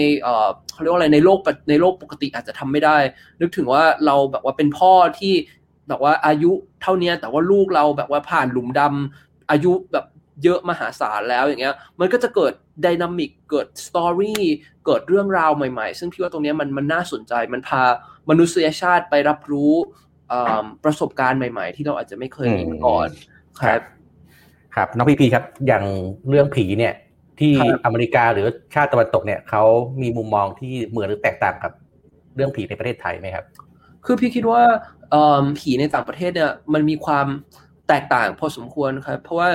[0.73, 1.38] เขาเรียกว่าอะไรในโลก
[1.71, 2.97] ในโลกปกติอาจจะทำไม่ได้
[3.41, 5.35] นึกถึงว่าเราแบบว่าเป็นพ่อที่
[5.88, 6.52] แบบว่าอายุ
[6.83, 10.07] เท่านี้แต่ว่าลูกเราแบบว่าผ่านหลุมดำอายุแบบ
[10.45, 12.52] เยอะมหาศาลแล้วอย่างเงี้ย มันก็จะเกิด
[12.85, 14.43] ดินามิกเกิดสตอรี่
[14.87, 17.83] เกิดเรื่องราวใหม่ๆ ซึ่งพี่ว่าตรงนี้มันมันน่าสนใจ มันพา
[18.31, 19.73] มนุษยชาติไปรับรู้
[20.85, 23.09] ประสบการณ์ใหม่ๆ ที่เราอาจจะไม่เคยมีก่อน
[23.61, 23.81] ครับ
[24.75, 25.85] ครับน้องพี่พีครับ อย่าง
[26.29, 26.95] เรื่องผีเนี่ย
[27.41, 27.52] ที่
[27.85, 29.62] อเมริกาหรือชาติตะวันตกเนี่ยเขา
[30.02, 31.73] มีมุมมองที่เหมือนหรือแตกต่างกับ
[32.37, 33.45] เรื่องผีในประเทศไทยไหมครับ
[34.07, 34.62] คือพี่คิดว่า
[35.61, 37.26] ผีในต่างประเทศเนี่ย มันมีความ
[37.88, 39.49] แตกต่างพอสมควรครับ เพราะว่า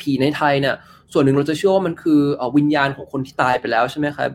[0.00, 0.74] ผีในไทยเนี่ย
[1.12, 2.20] ส่วนหนึ่งเราจะเชื่อว่ามันคือ
[2.56, 4.30] วิญญาณของคนที่ตายไปแล้วใช่ไหมครับ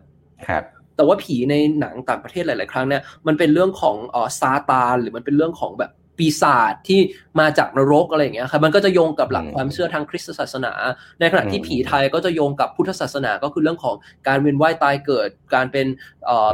[0.47, 0.63] ครับ
[0.97, 6.99] แต่ว่าผีในหนังต่างประเทศหลาย ๆ ครั้งเนี่ยมันเป็นเรื่องของอซาตานหรือมันเป็นเรื่องของแบบปีศาจที่
[7.39, 10.73] มาจากนรกอะไรอย่างเงี้ยครับมันก็จะโยงกับหลักความเชื่อทางคริสตศาสนา
[11.19, 13.95] ในขณะที่ผีไทยก็จะโยงกับพุทธศาสนาก็คือเรื่องของ
[14.27, 15.87] การเวียนว่ายตายเกิด การเป็น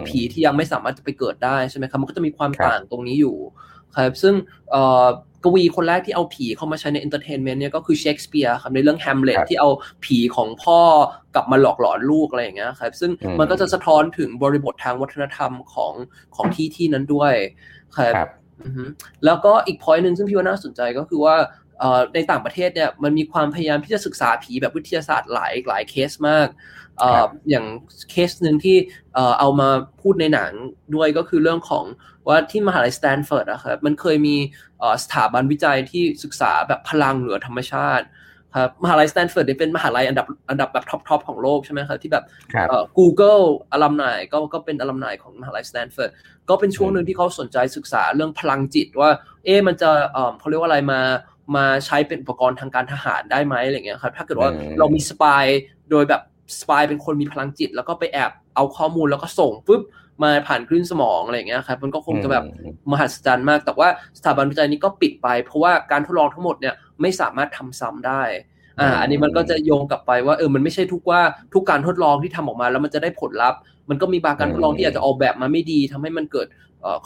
[0.07, 3.37] ผีที่ยังไม่สามารถจะไปเกิดได้ใช่ไหมครับมันก็จะมีความต่างตรงนี้อยู่
[3.95, 4.33] ครับซึ่ง
[5.43, 9.69] กวีคนแรกที่เอาผีเข้ามาใช้ใน entertainment เนี่ยก็คือเชคสเปียร์ครับในเรื่องแฮมเล็ตที่เอา
[10.05, 10.79] ผีของพ่อ
[11.35, 15.93] กลับมาหลอกหลอนลูกอะไรอย่างเงี้ยครับซึ่งมันก็จะสะท้อนถึงบริบททางวัฒนธรรมของ
[16.35, 17.33] ของที่ที่นั้นด้วย
[17.97, 18.29] ครับ
[19.25, 21.35] แล้วก็อีก point หนึ่งซึ่งพี่ว่าน่าสนใจก็คือว่า
[22.13, 26.47] ในต่างประเทศเนี่ยมันมีความพยายามที่จะศึกษาผีแบบวิทยาศาสตร์หลายหลายเคสมาก
[27.49, 27.65] อย่าง
[28.11, 28.77] เคสหนึ่งที่
[29.39, 29.69] เอามา
[30.01, 30.51] พูดในหนัง
[30.95, 31.85] ด้วยก็คือเรื่องของ
[32.27, 34.35] ว่าที่มหาลัยสแตนฟอร์ดนะครับมันเคยมี
[35.03, 38.05] สถาบันวิจัยที่ศึกษาแบบพลังเหนือธรรมชาติ
[38.59, 42.25] ครับมหาลัยสแตนฟอร์ดเป็นมหาลัยอันดับอันดับแบบท็อปๆของโลกใช่ไหมครับที่แบบ
[42.97, 43.39] Google
[43.71, 46.11] alumni ก็ก็เป็น alumni ของมหาลัยสแตนฟอร์ด
[46.49, 49.09] ก็เป็นช่วงหนึ่งที่เขาสนใจศึกษาเรื่องพลังจิตว่า
[49.45, 49.89] เอ๊มันจะ
[50.39, 50.99] เขาเรียกว่าอะไรมา
[51.55, 55.43] มาใช้เป็นอุปกรณ์ทางการทหารได้ไหมอะไรเงี้ยครับถ้าเกิดว่าเรามีสปาย
[55.91, 56.21] โดยแบบ
[56.59, 59.81] สปายเป็นคนมีพลังจิต แล้วก็ไปแอบเอาข้อมูลแล้วก็ส่งปุ๊บ
[60.23, 62.43] มาผ่านคลื่นสมองอะไรเงี้ยครับมันก็คงจะแบบ
[62.91, 68.23] มหัศจรรย์มาก แต่ว่าสถาบันวิจัยนี้ก็ปิดไป เพราะว่าการทดลองทั้งหมดเนี่ยไม่สามารถทำซ้ำได้
[68.79, 71.21] อ่าอันนี้มันก็จะโยงกลับไปว่าเออมันไม่ใช่ทุกว่า
[71.53, 76.47] ทุกการทดลองที่ทำออกมาแล้วมันจะได้ผลลัพธ์ มันก็มีบางการทดลองที่อาจจะออกแบบมาไม่ดีทำให้มันเกิด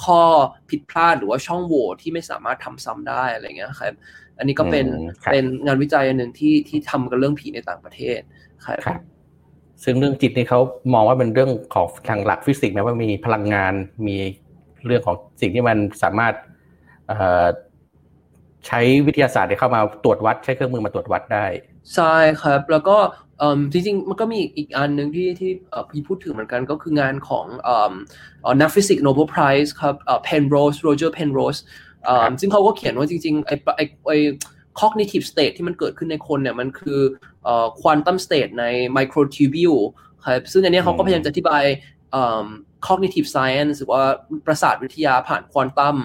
[0.04, 0.22] ข้อ
[0.70, 3.94] ผิดพลาดหรือว่าช่องโหว่ที่ไม่สามารถทำซ้ำได้อะไรเงี้ยครับ
[4.38, 4.88] อันนี้ก็เป็น
[5.32, 8.20] เป็นงานวิจัยอันหนึ่งที่ที่ทำกันเรื่องผีในต่างประเทศ
[8.66, 9.00] ครับ
[9.84, 10.60] ซึ่งเรื่องจิตนี่เขา
[10.94, 13.74] มองว่าเป็นเรื่องของทางหลักฟิสิกส์ไหมว่ามีพลังงาน
[14.08, 14.18] มี
[14.86, 16.34] เรื่องของสิ่งที่มันสามารถ
[18.68, 21.46] ใช้วิทยาศาสตร์เข้ามาตรวจวัด ใช้เครื่องมือมาตรวจวัดได้
[21.96, 22.98] ใช่ครับ แล้วก็
[23.72, 25.52] จริงๆมันก็มีอีกอันหนึ่งที่ที่
[25.90, 27.46] พี่พูดถึงเหมือนกันก็คืองานของ
[28.62, 31.58] นักฟิสิกส์ Nobel Prize ครับเพนโรสโรเจอร์เพนโรส
[32.40, 34.18] ซึ่งเขาก็เขียนว่าจริงๆไอ้ไอ้ไอ้
[34.82, 37.00] cognitive state ที่มันเกิดขึ้นในคนเนี่ยมันคือ
[37.82, 38.66] quantum state ใน
[38.98, 39.82] microtubule
[40.24, 41.64] ครับซึ่งอันนี้เขาก็พยายามจะอธิบาย
[42.88, 44.04] cognitive science หรือว่า
[44.46, 45.98] ประสาทวิทยาผ่านควอนตัม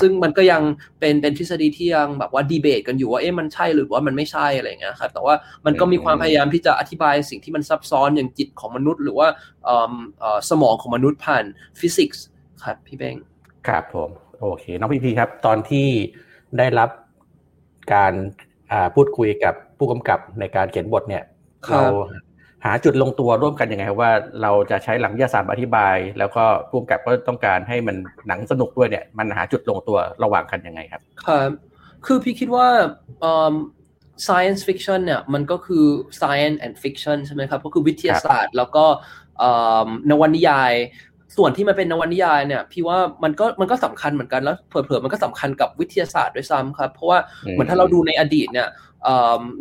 [0.00, 0.62] ซึ่งมันก็ยัง
[1.00, 5.34] เป็นเป็นทฤษฎีที่ยังแบบว่าดีเบตกันอยู่ว่าเอ๊ะมันใช่หรือว่ามันไม่ใช่อะไรเงี้ยครับแต่ว่า
[5.66, 9.28] มันก็มีความพยายามที่จะอธิบายสิ่งที่มันซับซ้อนอย่างจิตของมนุษย์ หรือว่า
[10.50, 11.44] สมองของมนุษย์ผ่าน
[11.80, 12.24] ฟิสิกส์
[12.64, 13.16] ครับพี่เบง
[13.68, 15.88] ครับผม โอเค น้องพี่พีครับ ตอนที่
[16.58, 16.90] ได้รับ
[17.94, 18.12] การ
[18.94, 21.22] พูดคุยกับผู้กำกับในการเขียนบทเนี่ย
[21.72, 21.82] เรา
[22.64, 24.10] หาจุดลงตัวร่วมกันยังไงว่า
[24.42, 27.96] เราจะใช้หลักวิทยาศาสตร์อธิบาย แล้วก็ผู้กำกับก็ต้องการให้มัน
[28.28, 31.50] หนังสนุกด้วยเนี่ย มันหาจุดลงตัวระหว่างกันยังไงครับครับ
[32.06, 32.68] คือพี่คิดว่า
[34.26, 35.84] science fiction เนี่ยมันก็คือ
[36.20, 38.84] science and fiction ใช่ไหมครับ ก็คือวิทยาศาสตร์ แล้วก็
[40.10, 40.72] นวนิยาย
[41.36, 47.18] ส่วนที่มันเป็นนวนิยายเนี่ยพี่ว่ามันก็มันก็สำคัญเหมือนกันแล้วเผลอๆมันก็สำคัญกับวิทยาศาสตร์ด้วยซ้ำครับ เพราะว่า
[47.50, 48.68] เหมือนถ้าเราดูในอดีตเนี่ย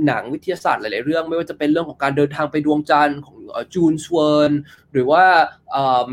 [0.08, 3.38] หนังวิทยาศาสตร์หลายๆเรื่อง ไม่ว่าจะเป็นเรื่องของการเดินทางไปดวงจันทร์ของ
[3.74, 4.52] จูลส์ เวิร์น
[4.94, 5.24] หรือว่า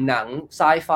[0.09, 0.91] หนังไซไฟ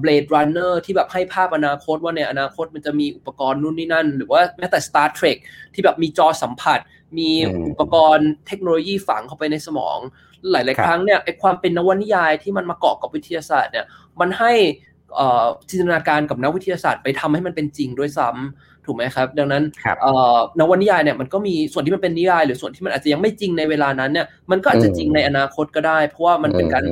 [0.00, 5.38] Blade Runner ที่แบบให้ภาพอนาคตว่าในอนาคตมันจะมีอุปกรณ์นู่นนี่นั่น หรือว่าแม้แต่ Star Trek
[5.74, 6.78] ที่แบบมีจอสัมผัส
[7.18, 7.30] มี
[7.68, 9.98] อุปกรณ์เทคโนโลยีฝังเข้าไปในสมอง
[10.50, 13.86] หลาย ๆ ครั้งเนี่ยไอความเป็นนวนิยายที่มันมาเกาะกับวิทยาศาสตร์เนี่ย
[14.20, 14.52] มันให้
[15.70, 19.64] จินตนาการกับนักวิทยาศาสตร์ไปทำให้มันเป็นจริงด้วยซ้ำถูกไหมครับ ดังนั้น
[20.60, 26.84] นวนิยายเนี่ยมันก็มีส่วนที่มันเป็นนิยาย หรือส่วนที่มันอาจจะยังไม่จริงในเวลานั้นเนี่ยมันก็อาจจะจริงในอนาคตก็ได้ เพราะว่ามันเป็นการ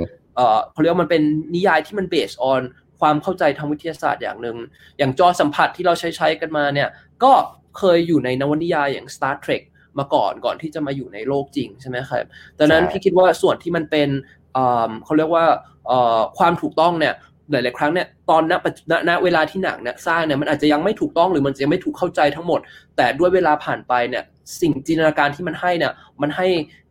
[0.72, 1.22] เขาเรียกว่ามันเป็น
[1.54, 2.62] นิยายที่มันเบสออน
[3.00, 4.56] ความเข้าใจทางวิทยาศาสตร์อย่างหนึ่ง
[4.98, 6.88] อย่างจอสัมผัสที่เราใช้ใช้กันมาเนี่ย
[7.22, 7.32] ก็
[7.78, 9.62] เคยอยู่ในนวนิยายอย่าง Star Trek
[9.98, 12.24] มาก่อนก่อนที่จะมาอยู่ในโลกจริงใช่ไหมครับ
[12.58, 14.08] ดังนั้นพี่คิดว่าส่วนที่มันเป็น
[15.04, 15.44] เขาเรียกว่า
[16.38, 17.14] ความถูกต้องเนี่ย
[17.50, 18.42] หลาย ๆ ครั้งเนี่ยตอน
[18.90, 22.60] ณณเวลาที่หนังเนี่ยสร้างเนี่ยมันอาจจะยังไม่ถูกต้องหรือมันจะยังไม่ถูกเข้าใจทั้งหมด
[22.96, 24.24] แต่ด้วยเวลาผ่านไปเนี่ย
[24.60, 26.46] สิ่งจินตนาการที่มันให้เนี่ยมันให้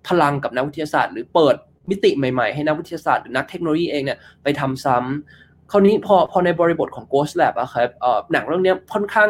[0.08, 1.56] พลังกับนักวิทยาศาสตร์ หรือเปิด
[1.90, 7.90] มิติใหม่ ๆ ให้นักวิทยาศาสตร์หรือนักเทคโนโลยีเองเนี่ยไปทำซ้ำคราวนี้พอพอในบริบทของ Ghost Lab อะครับ
[8.32, 9.30] หนังเรื่องนี้ค่อนข้าง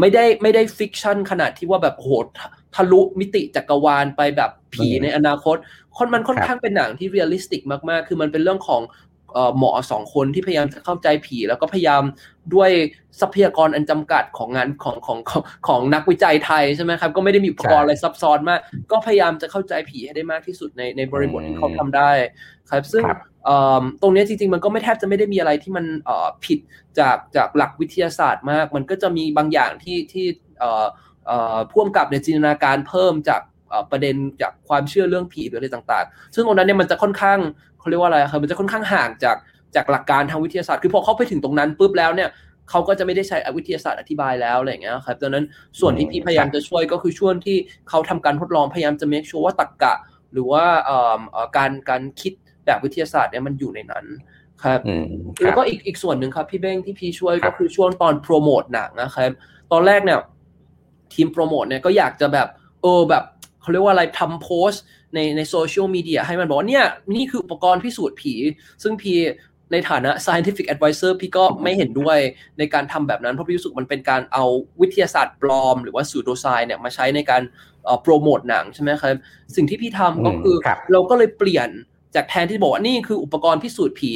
[0.00, 2.26] ไม่ได้ไม่ได้ fiction ขนาดที่ว่าแบบโหด
[2.74, 5.56] ทะลุมิติจักรวาลไปแบบผีในอนาคต
[5.96, 8.82] คนมันค่อนข้างเป็นหนังที่ realistic มากๆ คือมันเป็นเรื่องของ
[9.58, 12.02] หมอสองคนที่พยายามจะเข้าใจผี แล้วก็พยายาม
[12.54, 12.70] ด้วย
[13.20, 18.60] ทรัพยากรอันจำกัดของงานของของของของนักวิจัยไทยใช่ไหมครับ ก็ไม่ได้มีอุปกรณ์อะไรซับซ้อนมาก
[18.90, 22.10] ก็พยายามจะเข้าใจผีให้ได้มากที่สุดในในบริบทที่เขาทำได้
[22.70, 23.04] ครับ ซึ่ง
[24.02, 25.84] ตรงนี้จริงๆ มันก็ไม่แทบจะไม่ได้มีอะไรที่มัน
[26.44, 26.58] ผิด
[26.98, 30.26] จากจากหลักวิทยาศาสตร์มาก มันก็จะมีบางอย่างที่ที่
[31.70, 33.42] พ่วงกับในจินตนาการเพิ่มจาก
[33.90, 37.38] ประเด็นจากความเชื่อเรื่องผีหรืออะไรต่าง ๆ ซึ่งตรงนั้นเนี่ยมันจะค่อนข้าง
[37.80, 39.36] เขาเรียกว่าอะไรครับมันจะค่อนข้างห่างจาก
[39.74, 42.28] จากหลักการทางวิทยาศาสตร์ คือพอเขาไปถึงตรงนั้นปุ๊บแล้วเนี่ย
[42.70, 45.44] เขาก็จะไม่ได้ใช้วิทยาศาสตร์อธิบายแล้วอะไรอย่างเงี้ยครับดังนั้น
[45.80, 47.56] ส่วนที่พี่พยายามจะช่วยก็คือช่วงที่
[47.88, 49.94] เขาทำการทดลองพยายามจะ make sure ว่าตรรกะ
[50.32, 50.64] หรือว่า
[51.56, 52.32] การการคิด
[52.66, 54.04] แบบวิทยาศาสตร์เนี่ยมันอยู่ในนั้น
[54.64, 54.80] ครับ
[55.42, 59.30] แล้วก็อีกอีกส่วนหนึ่งครับพี่เบ้งที่พี่ช่วยก็คือช่วงตอนโปรโมทหนังนะครับ
[59.72, 60.20] ตอนแรกเนี่ย
[61.14, 62.48] ทีมโปรโมทเนี่ยก็อยากจะแบบ
[62.82, 63.24] เออแบบ
[63.60, 64.82] เขาเรียกว่าอะไรทำโพสต์
[65.14, 66.84] ในในโซเชียลมีเดียให้มันบอกว่าเนี่ย
[67.16, 68.34] นี่คืออุปกรณ์พิสูจน์ผี
[68.82, 69.18] ซึ่งพี่
[69.72, 72.18] ในฐานะ scientific advisor พี่ก็ไม่เห็นด้วย
[72.58, 74.44] ในการทำแบบนั้น เพราะพี่รู้สึกมันเป็นการเอา
[74.80, 77.42] วิทยาศาสตร์ปลอม หรือว่าสูโดไซน์เนี่ยมาใช้ในการ
[78.02, 79.16] โปรโมทหนังใช่ไหมครับ
[79.56, 80.56] สิ่งที่พี่ทำก็คือ
[80.92, 81.68] เราก็เลยเปลี่ยน
[82.14, 84.12] จากแทนที่บอกว่านี่คืออุปกรณ์พิสูจน์ผี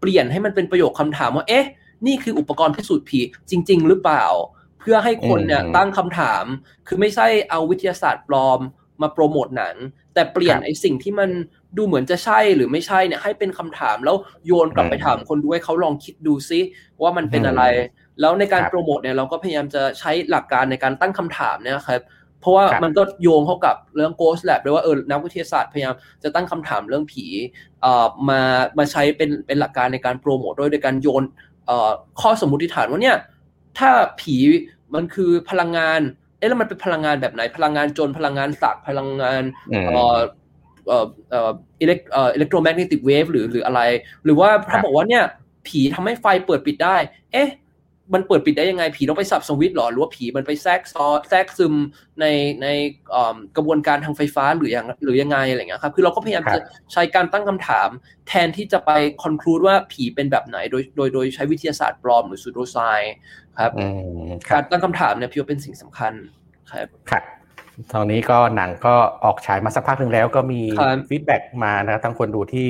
[0.00, 1.66] เปลี่ยนให้มันเป็นประโยคคำถามว่า เอ๊ะ
[2.06, 4.24] นี่คืออุปกรณ์พิสูจน์ผีจริง ๆ หรือเปล่า
[4.80, 6.44] เพื่อให้คนเนี่ยตั้งคำถาม
[6.86, 8.60] คือไม่ใช่เอาวิทยาศาสตร์ปลอม
[9.02, 9.76] มาโปรโมทหนัง
[10.14, 11.30] แต่เปลี่ยนไอ้สิ่งที่มัน
[11.76, 16.60] ดูเหมือนจะใช่หรือไม่ใช่เนี่ยให้เป็นคำถามแล้วโยนกลับไปถามคนด้วยเขาลองคิดดูซิ
[17.02, 17.62] ว่ามันเป็นอะไร
[18.20, 22.02] แล้วในการโปรโมทเนี่ยเราก็พยายามจะใช้หลักการในการตั้งคำถามเนี่ยครับ
[22.40, 27.24] เพราะว่ามันก็โยงเข้ากับเรื่องโกสแลบด้วยว่าเออนักวิทยาศาสตร์พยายามจะตั้งคำถามเรื่องผี
[27.82, 28.40] เอ่อมา
[28.78, 31.24] มาใช้เป็นเป็นหลักการในการโปรโมทด้วยโดยการโยน
[31.66, 33.16] เอ่อข้อสมมติฐานว่าเนี่ย
[33.78, 34.36] ถ้าผี
[34.94, 36.00] มันคือพลังงาน
[36.38, 39.42] เอ๊ะแล้วมันเป็นพลังงานแบบไหน พลังงานจนพลังงานสักพลังงาน
[39.94, 40.18] เอ่อ
[40.88, 43.80] เอ่อเอ่อ elec เอ่อ electromagnetic wave หรือหรืออะไร
[44.24, 45.24] หรือว่าถ้าบอกว่าเนี่ย
[45.66, 46.96] ผีทำให้ไฟเปิดปิดได้
[47.32, 47.48] เอ๊ะ
[48.14, 51.74] มันเปิดปิดได้ยังไง ผีต้องไปสับสวิตช์หรอหรือว่าผีมันไปแทรกซอแทรกซึม
[52.20, 52.26] ใน
[52.62, 52.66] ใน
[53.56, 56.58] กระบวนการทางไฟฟ้าหรืออย่างหรือยังไงอะไรเงี้ยครับคือเราก็พยายามจะ
[56.92, 57.88] ใช้การตั้งคำถาม
[58.28, 58.90] แทนที่จะไป
[59.22, 62.78] conclude ว่าผีเป็นแบบไหน โดยโดยโดยใช้วิทยาศาสตร์ปลอมหรือ pseudoscience
[63.58, 63.72] ครับ
[64.52, 66.12] การตั้งคำถามเนี่ยพี่ว่าเป็นสิ่งสำคัญ
[66.72, 67.24] ครับครับ
[67.92, 70.60] ตอนนี้ก็หนังก็ออกฉายมาสักพักหนึ่งแล้วก็มี
[71.08, 72.68] feedback มานะครับทั้งคนดูที่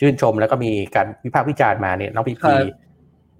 [0.00, 2.54] ชื่นชมแล้วก็มีการวิพากษ์วิจารณ์มาเนี่ยน้องพีพี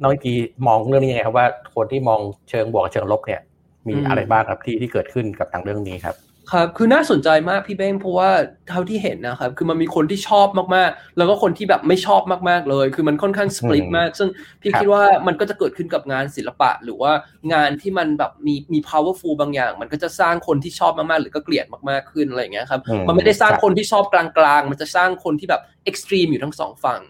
[0.02, 0.32] น้องพีพี
[0.66, 3.40] มองเรื่องนี้ยังไงครับว่าคนที่มองเชิงบวกเชิงลบเนี่ย
[3.88, 6.16] มีอะไรบ้างครับที่ที่เกิดขึ้นกับหนังเรื่องนี้ครับ
[6.52, 8.30] ครับคือน่าสนใจมากพี่เบ้งเพราะว่า
[8.68, 14.28] เท่าที่เห็นนะครับคือมันมีคนที่ชอบมากๆ แล้วก็คนที่แบบไม่ชอบมากๆเลย คือมันค่อนข้าง split มาก ซึ่ง
[14.62, 17.12] พี่คิดว่ามันก็จะเกิดขึ้นกับงานศิลปะ หรือว่า
[17.52, 24.24] งานที่มันแบบมีมี powerful บางอย่าง มันก็จะสร้างคนที่ชอบมากๆ หรือก็เกลียดมากๆขึ้นอะไรอย่างเงี้ยครับมันไม่ได้สร้างคนที่ชอบกลา
[24.58, 27.00] งๆ มันจะสร้างคนที่แบบเอ็กซ์ตรีมอยู่ทั้งสองฝั่ง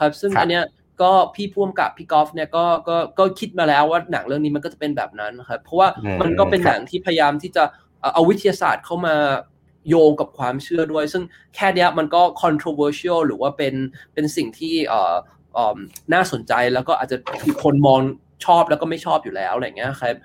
[0.00, 0.64] ครับ ซึ่งอันเนี้ย
[1.02, 5.88] ก็พี่พ่วงกับพี่กอล์ฟเนี่ยก็ก็ก็คิดมาแล้วว่าหนังเรื่องนี้มันก็จะเป็นแบบนั้นครับเพราะว่า
[6.20, 7.64] มันก็เป็นหนังที่พยายามที่จะ
[8.14, 9.14] เอาวิทยาศาสตร์เข้ามา
[9.88, 11.22] โยงกับความเชื่อด้วย ซึ่ง
[11.54, 13.74] แค่นี้มันก็ controversial หรือว่าเป็น
[14.14, 15.14] เป็นสิ่งที่เอ่อ
[15.54, 15.78] เอ่อ
[16.14, 18.00] น่าสนใจแล้วก็อาจจะมีคนมอง
[18.44, 20.16] ชอบแล้วก็ไม่ชอบอยู่แล้วอะไรเงี้ยครับ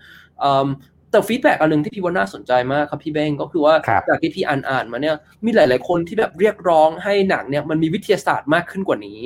[1.11, 3.73] แต่ฟีดแบ็กอันหนึ่งที่พี่ว่าน่าสนใจมากครับพี่เบงก็คือว่า
[4.09, 9.21] จากที่พี่อ่านอ่านมาเนี่ยมีหลาย ๆ คนที่แบบเรียกร้องให้หนังเนี่ยมันมีวิทยาศาสตร์มากขึ้นกว่านี้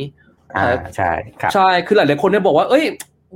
[0.95, 1.11] ใช่
[1.53, 2.85] ใช่คือหลายๆคนเนี่ยบอกว่าเอ้ย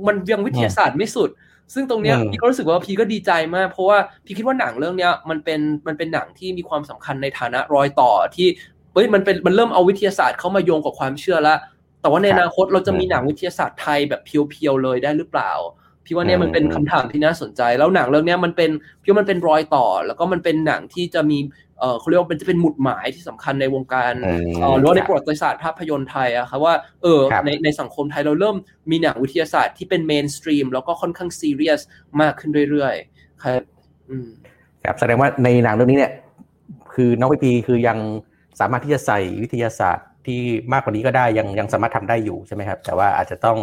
[0.06, 1.30] มันยังวิทยาศาสตร์ไม่สุด
[1.74, 8.48] ซึ่งตรงเนี้ยพี่ก็รู้สึกว่าพี่ก็ดีใจมาก เพราะว่าพี่คิดว่าหนังเรื่องเนี้ยมันเป็นมันเป็นหนังที่มีความสำคัญในฐานะรอยต่อที่
[8.92, 11.58] เฮ้ยมันเป็นมันเริ่มเอาวิทยาศาสตร์เข้ามาโยงกับความเชื่อแล้ว
[12.00, 15.52] แต่ว่าในอนาคตเราจะมีหนังวิทยาศาสตร์ไทยแบบ pure ๆเลยได้หรือเปล่า
[16.04, 18.70] พี่ว่าเนี่ยมันเป็นคำถามที่น่าสนใจ แล้วหนังเรื่องนี้มันเป็น
[19.02, 21.38] พี่ว่ามันเป็นรอยต่อ แล้วก็มันเป็นหนังที่จะมี
[21.80, 24.12] เออเขาเรียกว่ามันจะเป็นหมุดหมายที่สำคัญในวงการ
[24.62, 28.56] เออหรือว่าในประวัติศาสตร์ภาพยนตร์ไทยอะครับว่าเออในในสังคมไทยเราเริ่ม
[28.90, 31.80] มีหนังวิทยาศาสตร์ที่เป็น mainstream แล้วก็ค่อนข้างซีเรียส
[32.20, 33.62] มากขึ้นเรื่อยๆครับ
[34.10, 34.28] อืม
[34.84, 36.12] ครับแสดงว่าในหนังเรื่องนี้เนี่ย
[36.94, 37.98] คือน้องพีพีคือยัง
[38.60, 40.40] สามารถที่จะใส่วิทยาศาสตร์ที่
[40.72, 43.58] มากกว่านี้ก็ได้ยังยังสามารถทำได้อยู่ใช่ไหมครับ แต่ว่าอาจจะต้อง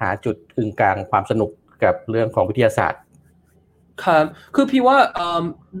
[0.00, 1.50] หาจุดอึงกลางความสนุก
[1.84, 3.00] กับเรื่องของวิทยาศาสตร์
[4.04, 4.96] ครับคือพี่ว่า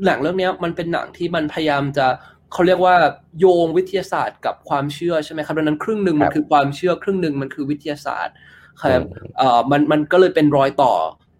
[0.04, 2.06] หนังเรื่องนี้มันเป็นหนังที่มันพยายามจะ
[2.52, 2.96] เขาเรียกว่า
[3.38, 8.34] โยงวิทยาศาสตร์กับความเชื่อใช่ไหมครับดังนั้นครึ่งหนึ่งมันคือความเชื่อครึ่งหนึ่งมันคือวิทยาศาสตร์
[8.82, 9.00] ครับ
[9.38, 10.92] เอ่อมันมันก็เลยเป็นรอยต่อ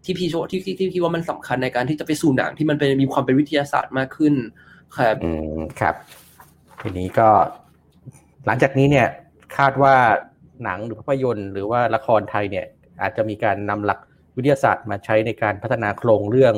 [0.05, 4.35] ที่พี่โชที่ที่ที่พี่ว่ามันสำคัญในการที่จะไปสู่หนังที่มันเป็นมีความเป็นวิทยาศาสตร์มากขึ้น
[4.97, 5.95] ครับอืมครับ
[6.81, 7.29] ทีนี้ก็
[8.47, 9.09] หลังจากนี้เนี่ย
[9.57, 9.95] คาดว่า
[10.65, 12.67] หนังหรือภาพยนตร์ หรือว่าละครไทยเนี่ย
[13.03, 13.99] อาจจะมีการนำหลัก
[14.37, 16.55] วิทยาศาสตร์มาใช้ในการพัฒนาโครงเรื่อง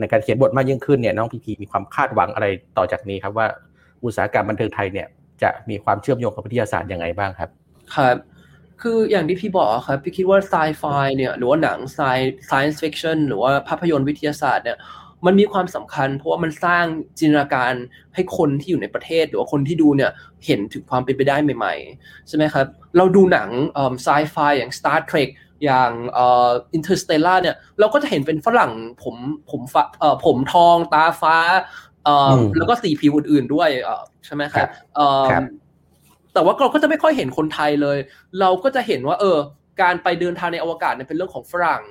[0.00, 3.46] ในการเขียนบทมากยิ่งขึ้นเนี่ยน้องพีพีมีความคาดหวังอะไรต่อจากนี้ครับว่า
[4.04, 5.08] อุตสาหกรรมบันเทิงไทยเนี่ย
[5.42, 7.50] จะมีความเชื่อมโยงกับวิทยาศาสตร์ยังไงบ้างครับ
[7.96, 8.16] ครับ
[8.82, 10.84] คืออย่างที่พี่บอกครับพี่คิดว่าไซไฟ
[11.16, 12.00] เนี่ยหรือว่าหนังไซ
[12.48, 14.78] science fiction หรือว่าภาพยนตร์วิทยาศาสตร์เนี่ย
[15.26, 16.84] มันมีความสำคัญ เพราะว่ามันสร้าง
[17.18, 17.72] จินตนาการ
[18.14, 20.10] ให้คนที่อยู่ในประเทศ หรือว่าคนที่ดูเนี่ย
[20.46, 23.48] เห็นถึงความเป็นไปได้ใหม่ ๆ ใช่ไหมครับ เราดูหนัง
[24.02, 25.28] ไซไฟอย่าง Star Trek
[25.64, 29.16] อย่างเอ่อ Interstellar เนี่ยเราก็จะเห็นเป็นฝรั่งผม
[29.50, 31.36] ผมฟ้าเอ่อผมทองตาฟ้า
[32.04, 35.26] เอ่อแล้วก็สีผิวอื่นๆด้วยเอ่อใช่ไหมครับเอ่อ
[36.32, 37.98] แต่ว่าเราก็จะไม่ค่อยเห็นคนไทยเลย
[38.40, 39.38] เราก็จะเห็นว่า เออ
[39.82, 41.82] การไปเดินทางในอวกาศเนี่ยเป็นเรื่องของฝรั่ง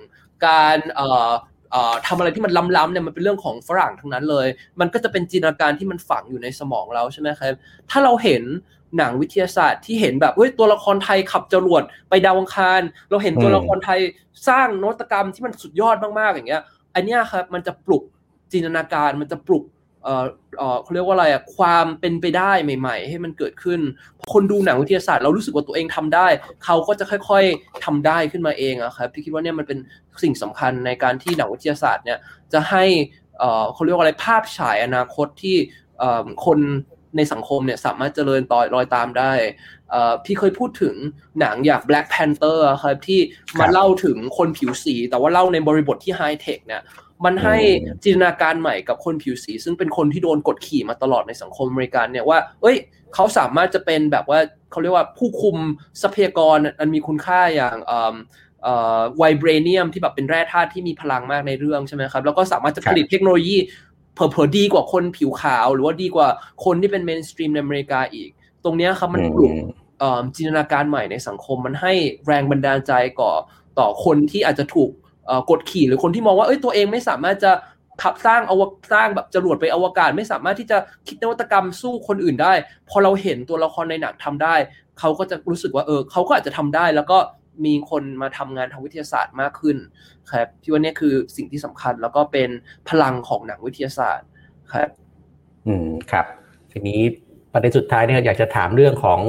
[0.45, 1.31] การเอ่อ
[2.07, 4.47] ทำอะไรที่มันล้ำๆเนี่ยมันเป็นเรื่องของฝรั่งทั้งนั้นเลย
[4.79, 7.53] มันก็จะเป็นจินตนาการที่มันฝังอยู่ในสมองเราใช่ไหมครับ
[7.89, 8.43] ถ้าเราเห็น
[8.97, 13.99] หนังวิทยาศาสตร์ที่เห็นแบบเฮ้ยตัวละครไทยขับจรวดไปดาวอังคาร เราเห็นตัวละครไทย
[14.47, 16.63] สร้างนวัตกรรมที่มันสุดยอดมากๆอย่างเงี้ย
[16.95, 18.03] อันนี้ครับมันจะปลุก
[18.51, 19.63] จินตนาการมันจะปลุก
[20.03, 20.25] เอ่อ
[20.57, 23.79] เอ่อเขาเรียกว่าอะไรอะความเป็นไปได้ใหม่ ๆ ให้มันเกิดขึ้น
[24.33, 26.27] คนดูหนังวิทยาศาสตร์เรารู้สึกว่าตัวเองทำได้
[26.65, 29.79] เขาก็จะค่อย ๆทำได้ขึ้นมาเองอะครับพี่คิดว่าเนี่ยมันเป็น
[30.23, 32.19] สิ่งสำคัญในการที่หนังวิทยาศาสตร์เนี่ย
[32.53, 32.83] จะให้
[33.37, 35.57] เอ่อเขาเรียกว่าอะไรภาพฉายอนาคตที่
[35.99, 36.59] เอ่อคน
[37.17, 39.31] ในสังคมเนี่ยสามารถเจริญต่อรอยตามได้
[40.25, 40.95] พี่เคยพูดถึง
[41.39, 43.19] หนังอย่าง Black Panther ครับที่
[43.59, 46.81] มาเล่าถึงคนผิวสี แต่ว่าเล่าในบริบทที่ไฮเทคเนี่ย
[47.25, 47.57] มันให้
[48.03, 52.77] จินตนาการใหม่กับคนผิวสี ซึ่งเป็นคนที่โดนกดขี่มาตลอดในสังคมอเมริกันเนี่ยว่า เอ้ย
[53.13, 54.39] เขาสามารถจะเป็นแบบว่า
[54.71, 55.57] เขาเรียกว่าผู้คุม
[56.01, 57.77] ทรัพยากรอันมีคุณค่าอย่าง
[59.17, 63.57] vibranium ที่แบบเป็นแร่ธาตุที่มีพลังมากในเรื่องใช่ไหมครับ แล้วก็สามารถจะผลิตเทคโนโลยี
[64.17, 66.27] เผลอๆดีกว่าคนผิวขาว หรือว่าดีกว่า
[66.65, 68.29] คนที่เป็น mainstream ในอเมริกาอีก
[68.63, 69.53] ตรงนี้ครับมันปลุก
[70.35, 71.93] จินตนาการใหม่ในสังคม มันให้
[72.27, 73.31] แรงบันดาลใจก่อ
[73.79, 74.89] ต่อคนที่อาจจะถูก
[75.49, 77.51] กดขี่หรือคนที่มองว่าเอ้ยตัวเองไม่สามารถจะ
[78.03, 78.61] ขับสร้างอว
[78.93, 80.77] สร้างแบบจรวดไปอวกาศ ไม่สามารถที่จะ
[81.07, 82.53] คิดนวัตกรรมสู้คนอื่นได้
[82.89, 84.55] พอเราเห็นตัวละครในหนังทำได้
[84.99, 87.17] เขาก็จะรู้สึกว่าเออเขาก็อาจจะทำได้แล้วก็
[87.65, 89.77] มีคนมาทำงานทางวิทยาศาสตร์มากขึ้น
[90.31, 92.49] ครับพี่ว่านี่คือสิ่งที่สำคัญแล้วก็เป็น
[92.89, 94.27] พลังของหนังวิทยาศาสตร์
[94.73, 94.89] ครับ
[95.67, 96.25] อืมครับ
[96.71, 96.99] ทีนี้
[97.53, 99.19] ประเด็นสุดท้ายเนี่ยอยากจะถามเรื่องของ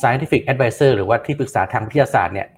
[0.00, 2.48] scientific advisor หรือว่าที่ปรึกษาทางวิทยาศาสตร์เนี่ย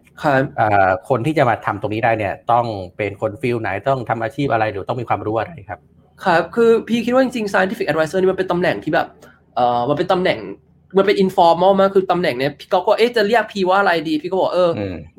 [1.08, 5.80] คนที่จะมาทำตรงนี้ได้เนี่ย ต้องเป็นคนฟิลไหนต้องทำอาชีพอะไรหรือต้องมีความรู้อะไรครับ
[6.24, 9.06] ครับ คือพี่คิดว่าจริงๆ scientific advisor นี่มันเป็นตำแหน่งที่แบบ
[9.54, 10.38] เอ่อมันเป็นตำแหน่ง
[10.96, 14.70] มันเป็น informal มากคือตำแหน่งเนี้ยพี่ก็เอ๊ะจะเรียกพี่ว่าอะไรดี พี่ก็บอกเออ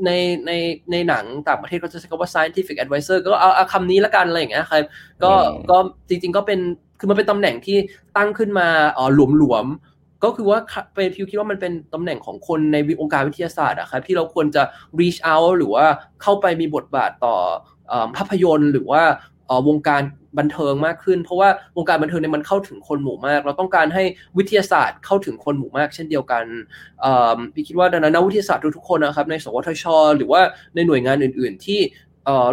[0.06, 0.10] ใน
[0.46, 0.52] ใน
[0.92, 4.84] ในหนังต่างประเทศก็จะใช้คำว่า scientific advisor ก็เอาเอาคำนี้ละกันอะไรอย่างเงี้ยครับ
[5.24, 5.34] ก็
[5.70, 5.78] ก็
[6.10, 6.60] จริง ๆ ก็เป็น
[7.00, 7.78] คือมันเป็นตำแหน่งที่
[8.18, 9.68] ตั้งขึ้นมาอ๋อหลวม
[10.26, 10.60] ก็คือว่า
[10.96, 14.64] เป็นพิวคิดว่ามันเป็นตำแหน่งของคนในวงการวิทยาศาสตร์อะครับที่เราควรจะ
[15.00, 15.86] reach out หรือว่า
[16.22, 17.36] เข้าไปมีบทบาทต่อ
[18.18, 19.02] ภาพยนตร์ หรือว่า
[19.68, 20.02] วงการ
[20.38, 24.04] บันเทิงมากขึ้น เพราะว่าวงการบันเทิงเนี่ยมันเข้าถึงคนหมู่มาก เราต้องการให้
[24.38, 26.44] วิทยาศาสตร์เข้าถึงคนหมู่มาก เช่นเดียวกัน
[27.54, 29.86] พี่คิดว่าดังนั้นนักวิทยาศาสตร์ทุกๆคนนะครับในสวทช
[30.18, 30.42] หรือว่า
[30.76, 31.80] ในหน่วยงานอื่น ๆ ที่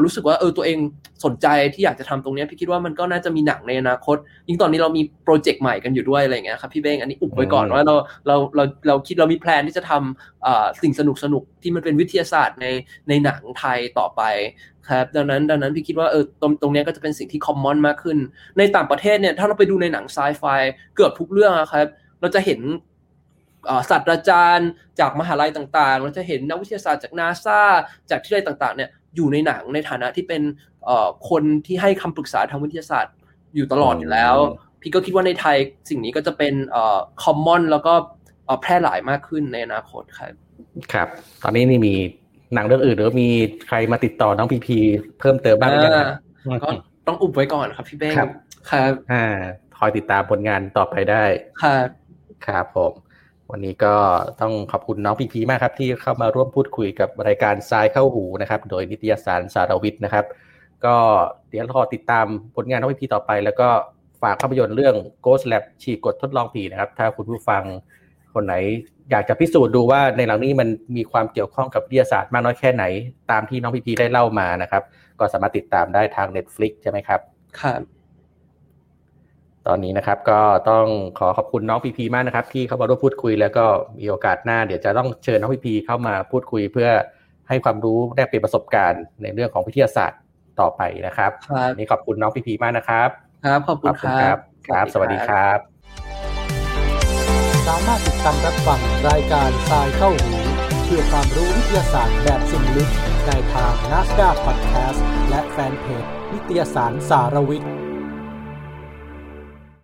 [0.04, 0.78] รู้สึกว่าเออตัวเอง
[1.24, 4.16] สนใจที่อยากจะทำตรงนี้พี่คิดว่ามันก็น่าจะมีหนังในอนาคต
[4.48, 7.94] ยิ่งตอนนี้เรามีโปรเจกต์ใหม่กันอยู่ด้วยอะไรเงี้ยครับพี่เบ้งอันนี้อุบไว้ก่อนว่าเรา
[8.26, 12.66] เราเราเราคิดเรามีแพลนที่จะทำสิ่งสนุกสนุกที่มันเป็นวิทยาศาสตร์ใน
[13.08, 14.22] ในหนังไทยต่อไป
[14.90, 18.18] ครับดังนั้นดังนั้นพี่คิดว่าเออตรงตรงนี้ก็จะเป็นสิ่งที่คอมมอนมากขึ้น
[18.58, 20.44] ในต่างประเทศเนี่ยถ้าเราไปดูในหนังไซไฟ
[20.96, 21.86] เกือบทุกเรื่องครับ
[22.20, 22.60] เราจะเห็น
[23.90, 24.68] ศาสตราจารย์
[25.00, 27.60] จากมหาลัยต่างๆ เราจะเห็นนักวิทยาศาสตร์จากนาซา
[28.10, 30.42] จากที่ใดต่างๆ เนี่ย อยู่ในหนังในฐานะที่เป็น
[31.30, 33.14] คนที่ให้คำปรึกษาทางวิทยาศาสตร์
[33.54, 34.34] อยู่ตลอดอยู่แล้ว
[34.80, 35.56] พี่ก็คิดว่าในไทย
[35.90, 36.54] สิ่งนี้ก็จะเป็น
[37.22, 37.94] คอมมอนแล้วก็
[38.62, 40.32] แพร่หลายมากขึ้นในอนาคตครับ
[40.92, 41.08] ครับ
[41.42, 41.94] ตอนนี้นี่มี
[42.54, 43.28] หนังเรื่องอื่นหรือมี
[43.66, 44.78] ใครมาติดต่อน้องพีพี
[45.20, 46.08] เพิ่มเติมบ้างหรือยังครับ
[46.62, 46.70] ก็
[47.06, 48.28] ต้องอุบไว้ก่อนครับพี่เบ้งครับ
[48.70, 49.24] ครับอ่า
[49.78, 51.22] คอยติดตามผลงานต่อไปได้
[51.62, 51.86] ครับ
[52.46, 52.92] ครับผม
[53.52, 53.94] วันนี้ก็
[54.40, 60.24] ต้องขอบคุณน้องพีพีมากครับ ที่เข้ามาร่วมพูดคุยกับรายการทรายเข้าหูนะครับ โดยนิตยสารสารวิทย์นะครับ
[60.84, 60.96] ก็
[61.50, 63.68] เดี๋ยวรอติดตามผลงานน้องพีพีต่อไป แล้วก็
[64.22, 67.62] ฝากภาพยนตร์เรื่อง Ghost Lab ฉีกกฎทดลองผีนะครับ ถ้าคุณผู้ฟัง
[68.34, 68.54] คนไหน
[69.10, 72.84] อยากจะพิสูจน์ดูว่าในหลังนี้มันมีความเกี่ยวข้องกับวิทยาศาสตร์มากน้อยแค่ไหน
[73.30, 74.82] ตามที่น้องพีพีได้เล่ามานะครับ
[75.20, 77.20] ก็สามารถติดตามได้ทาง Netflix ใช่ไหมครับ
[77.60, 77.97] ครับ
[79.68, 80.86] ตอนนี้นะครับก็ต้อง
[81.18, 83.64] ขอขอบคุณน้องพีพีมากนะครับ ที่เข้ามาร่วมพูดคุย แล้วก็
[83.98, 86.88] มีโอกาสหน้าเดี๋ยวจะต้องเชิญน้องพีพีเข้ามาพูดคุยเพื่อ
[87.48, 90.20] ให้ความรู้แลกเปลี่ยนประสบการณ์ในเรื่องของวิทยาศาสตร์
[90.60, 93.08] ต่อไปนะครับครับวันนี้ขอบคุณน้องพีพีมากนะครับ
[93.44, 94.36] ครับขอบคุณครับ
[94.68, 95.58] ครับ สวัสดีครับ
[97.68, 100.38] สามารถติดตามรับฟังรายการทรายเข้าหู
[100.84, 102.88] เพื่อความรู้วิทยาศาสตร์แบบสิ่งลึก
[103.26, 105.00] ในทาง n a s d a Podcast
[105.30, 107.87] และแฟนเพจนิตยสารสารวิทย์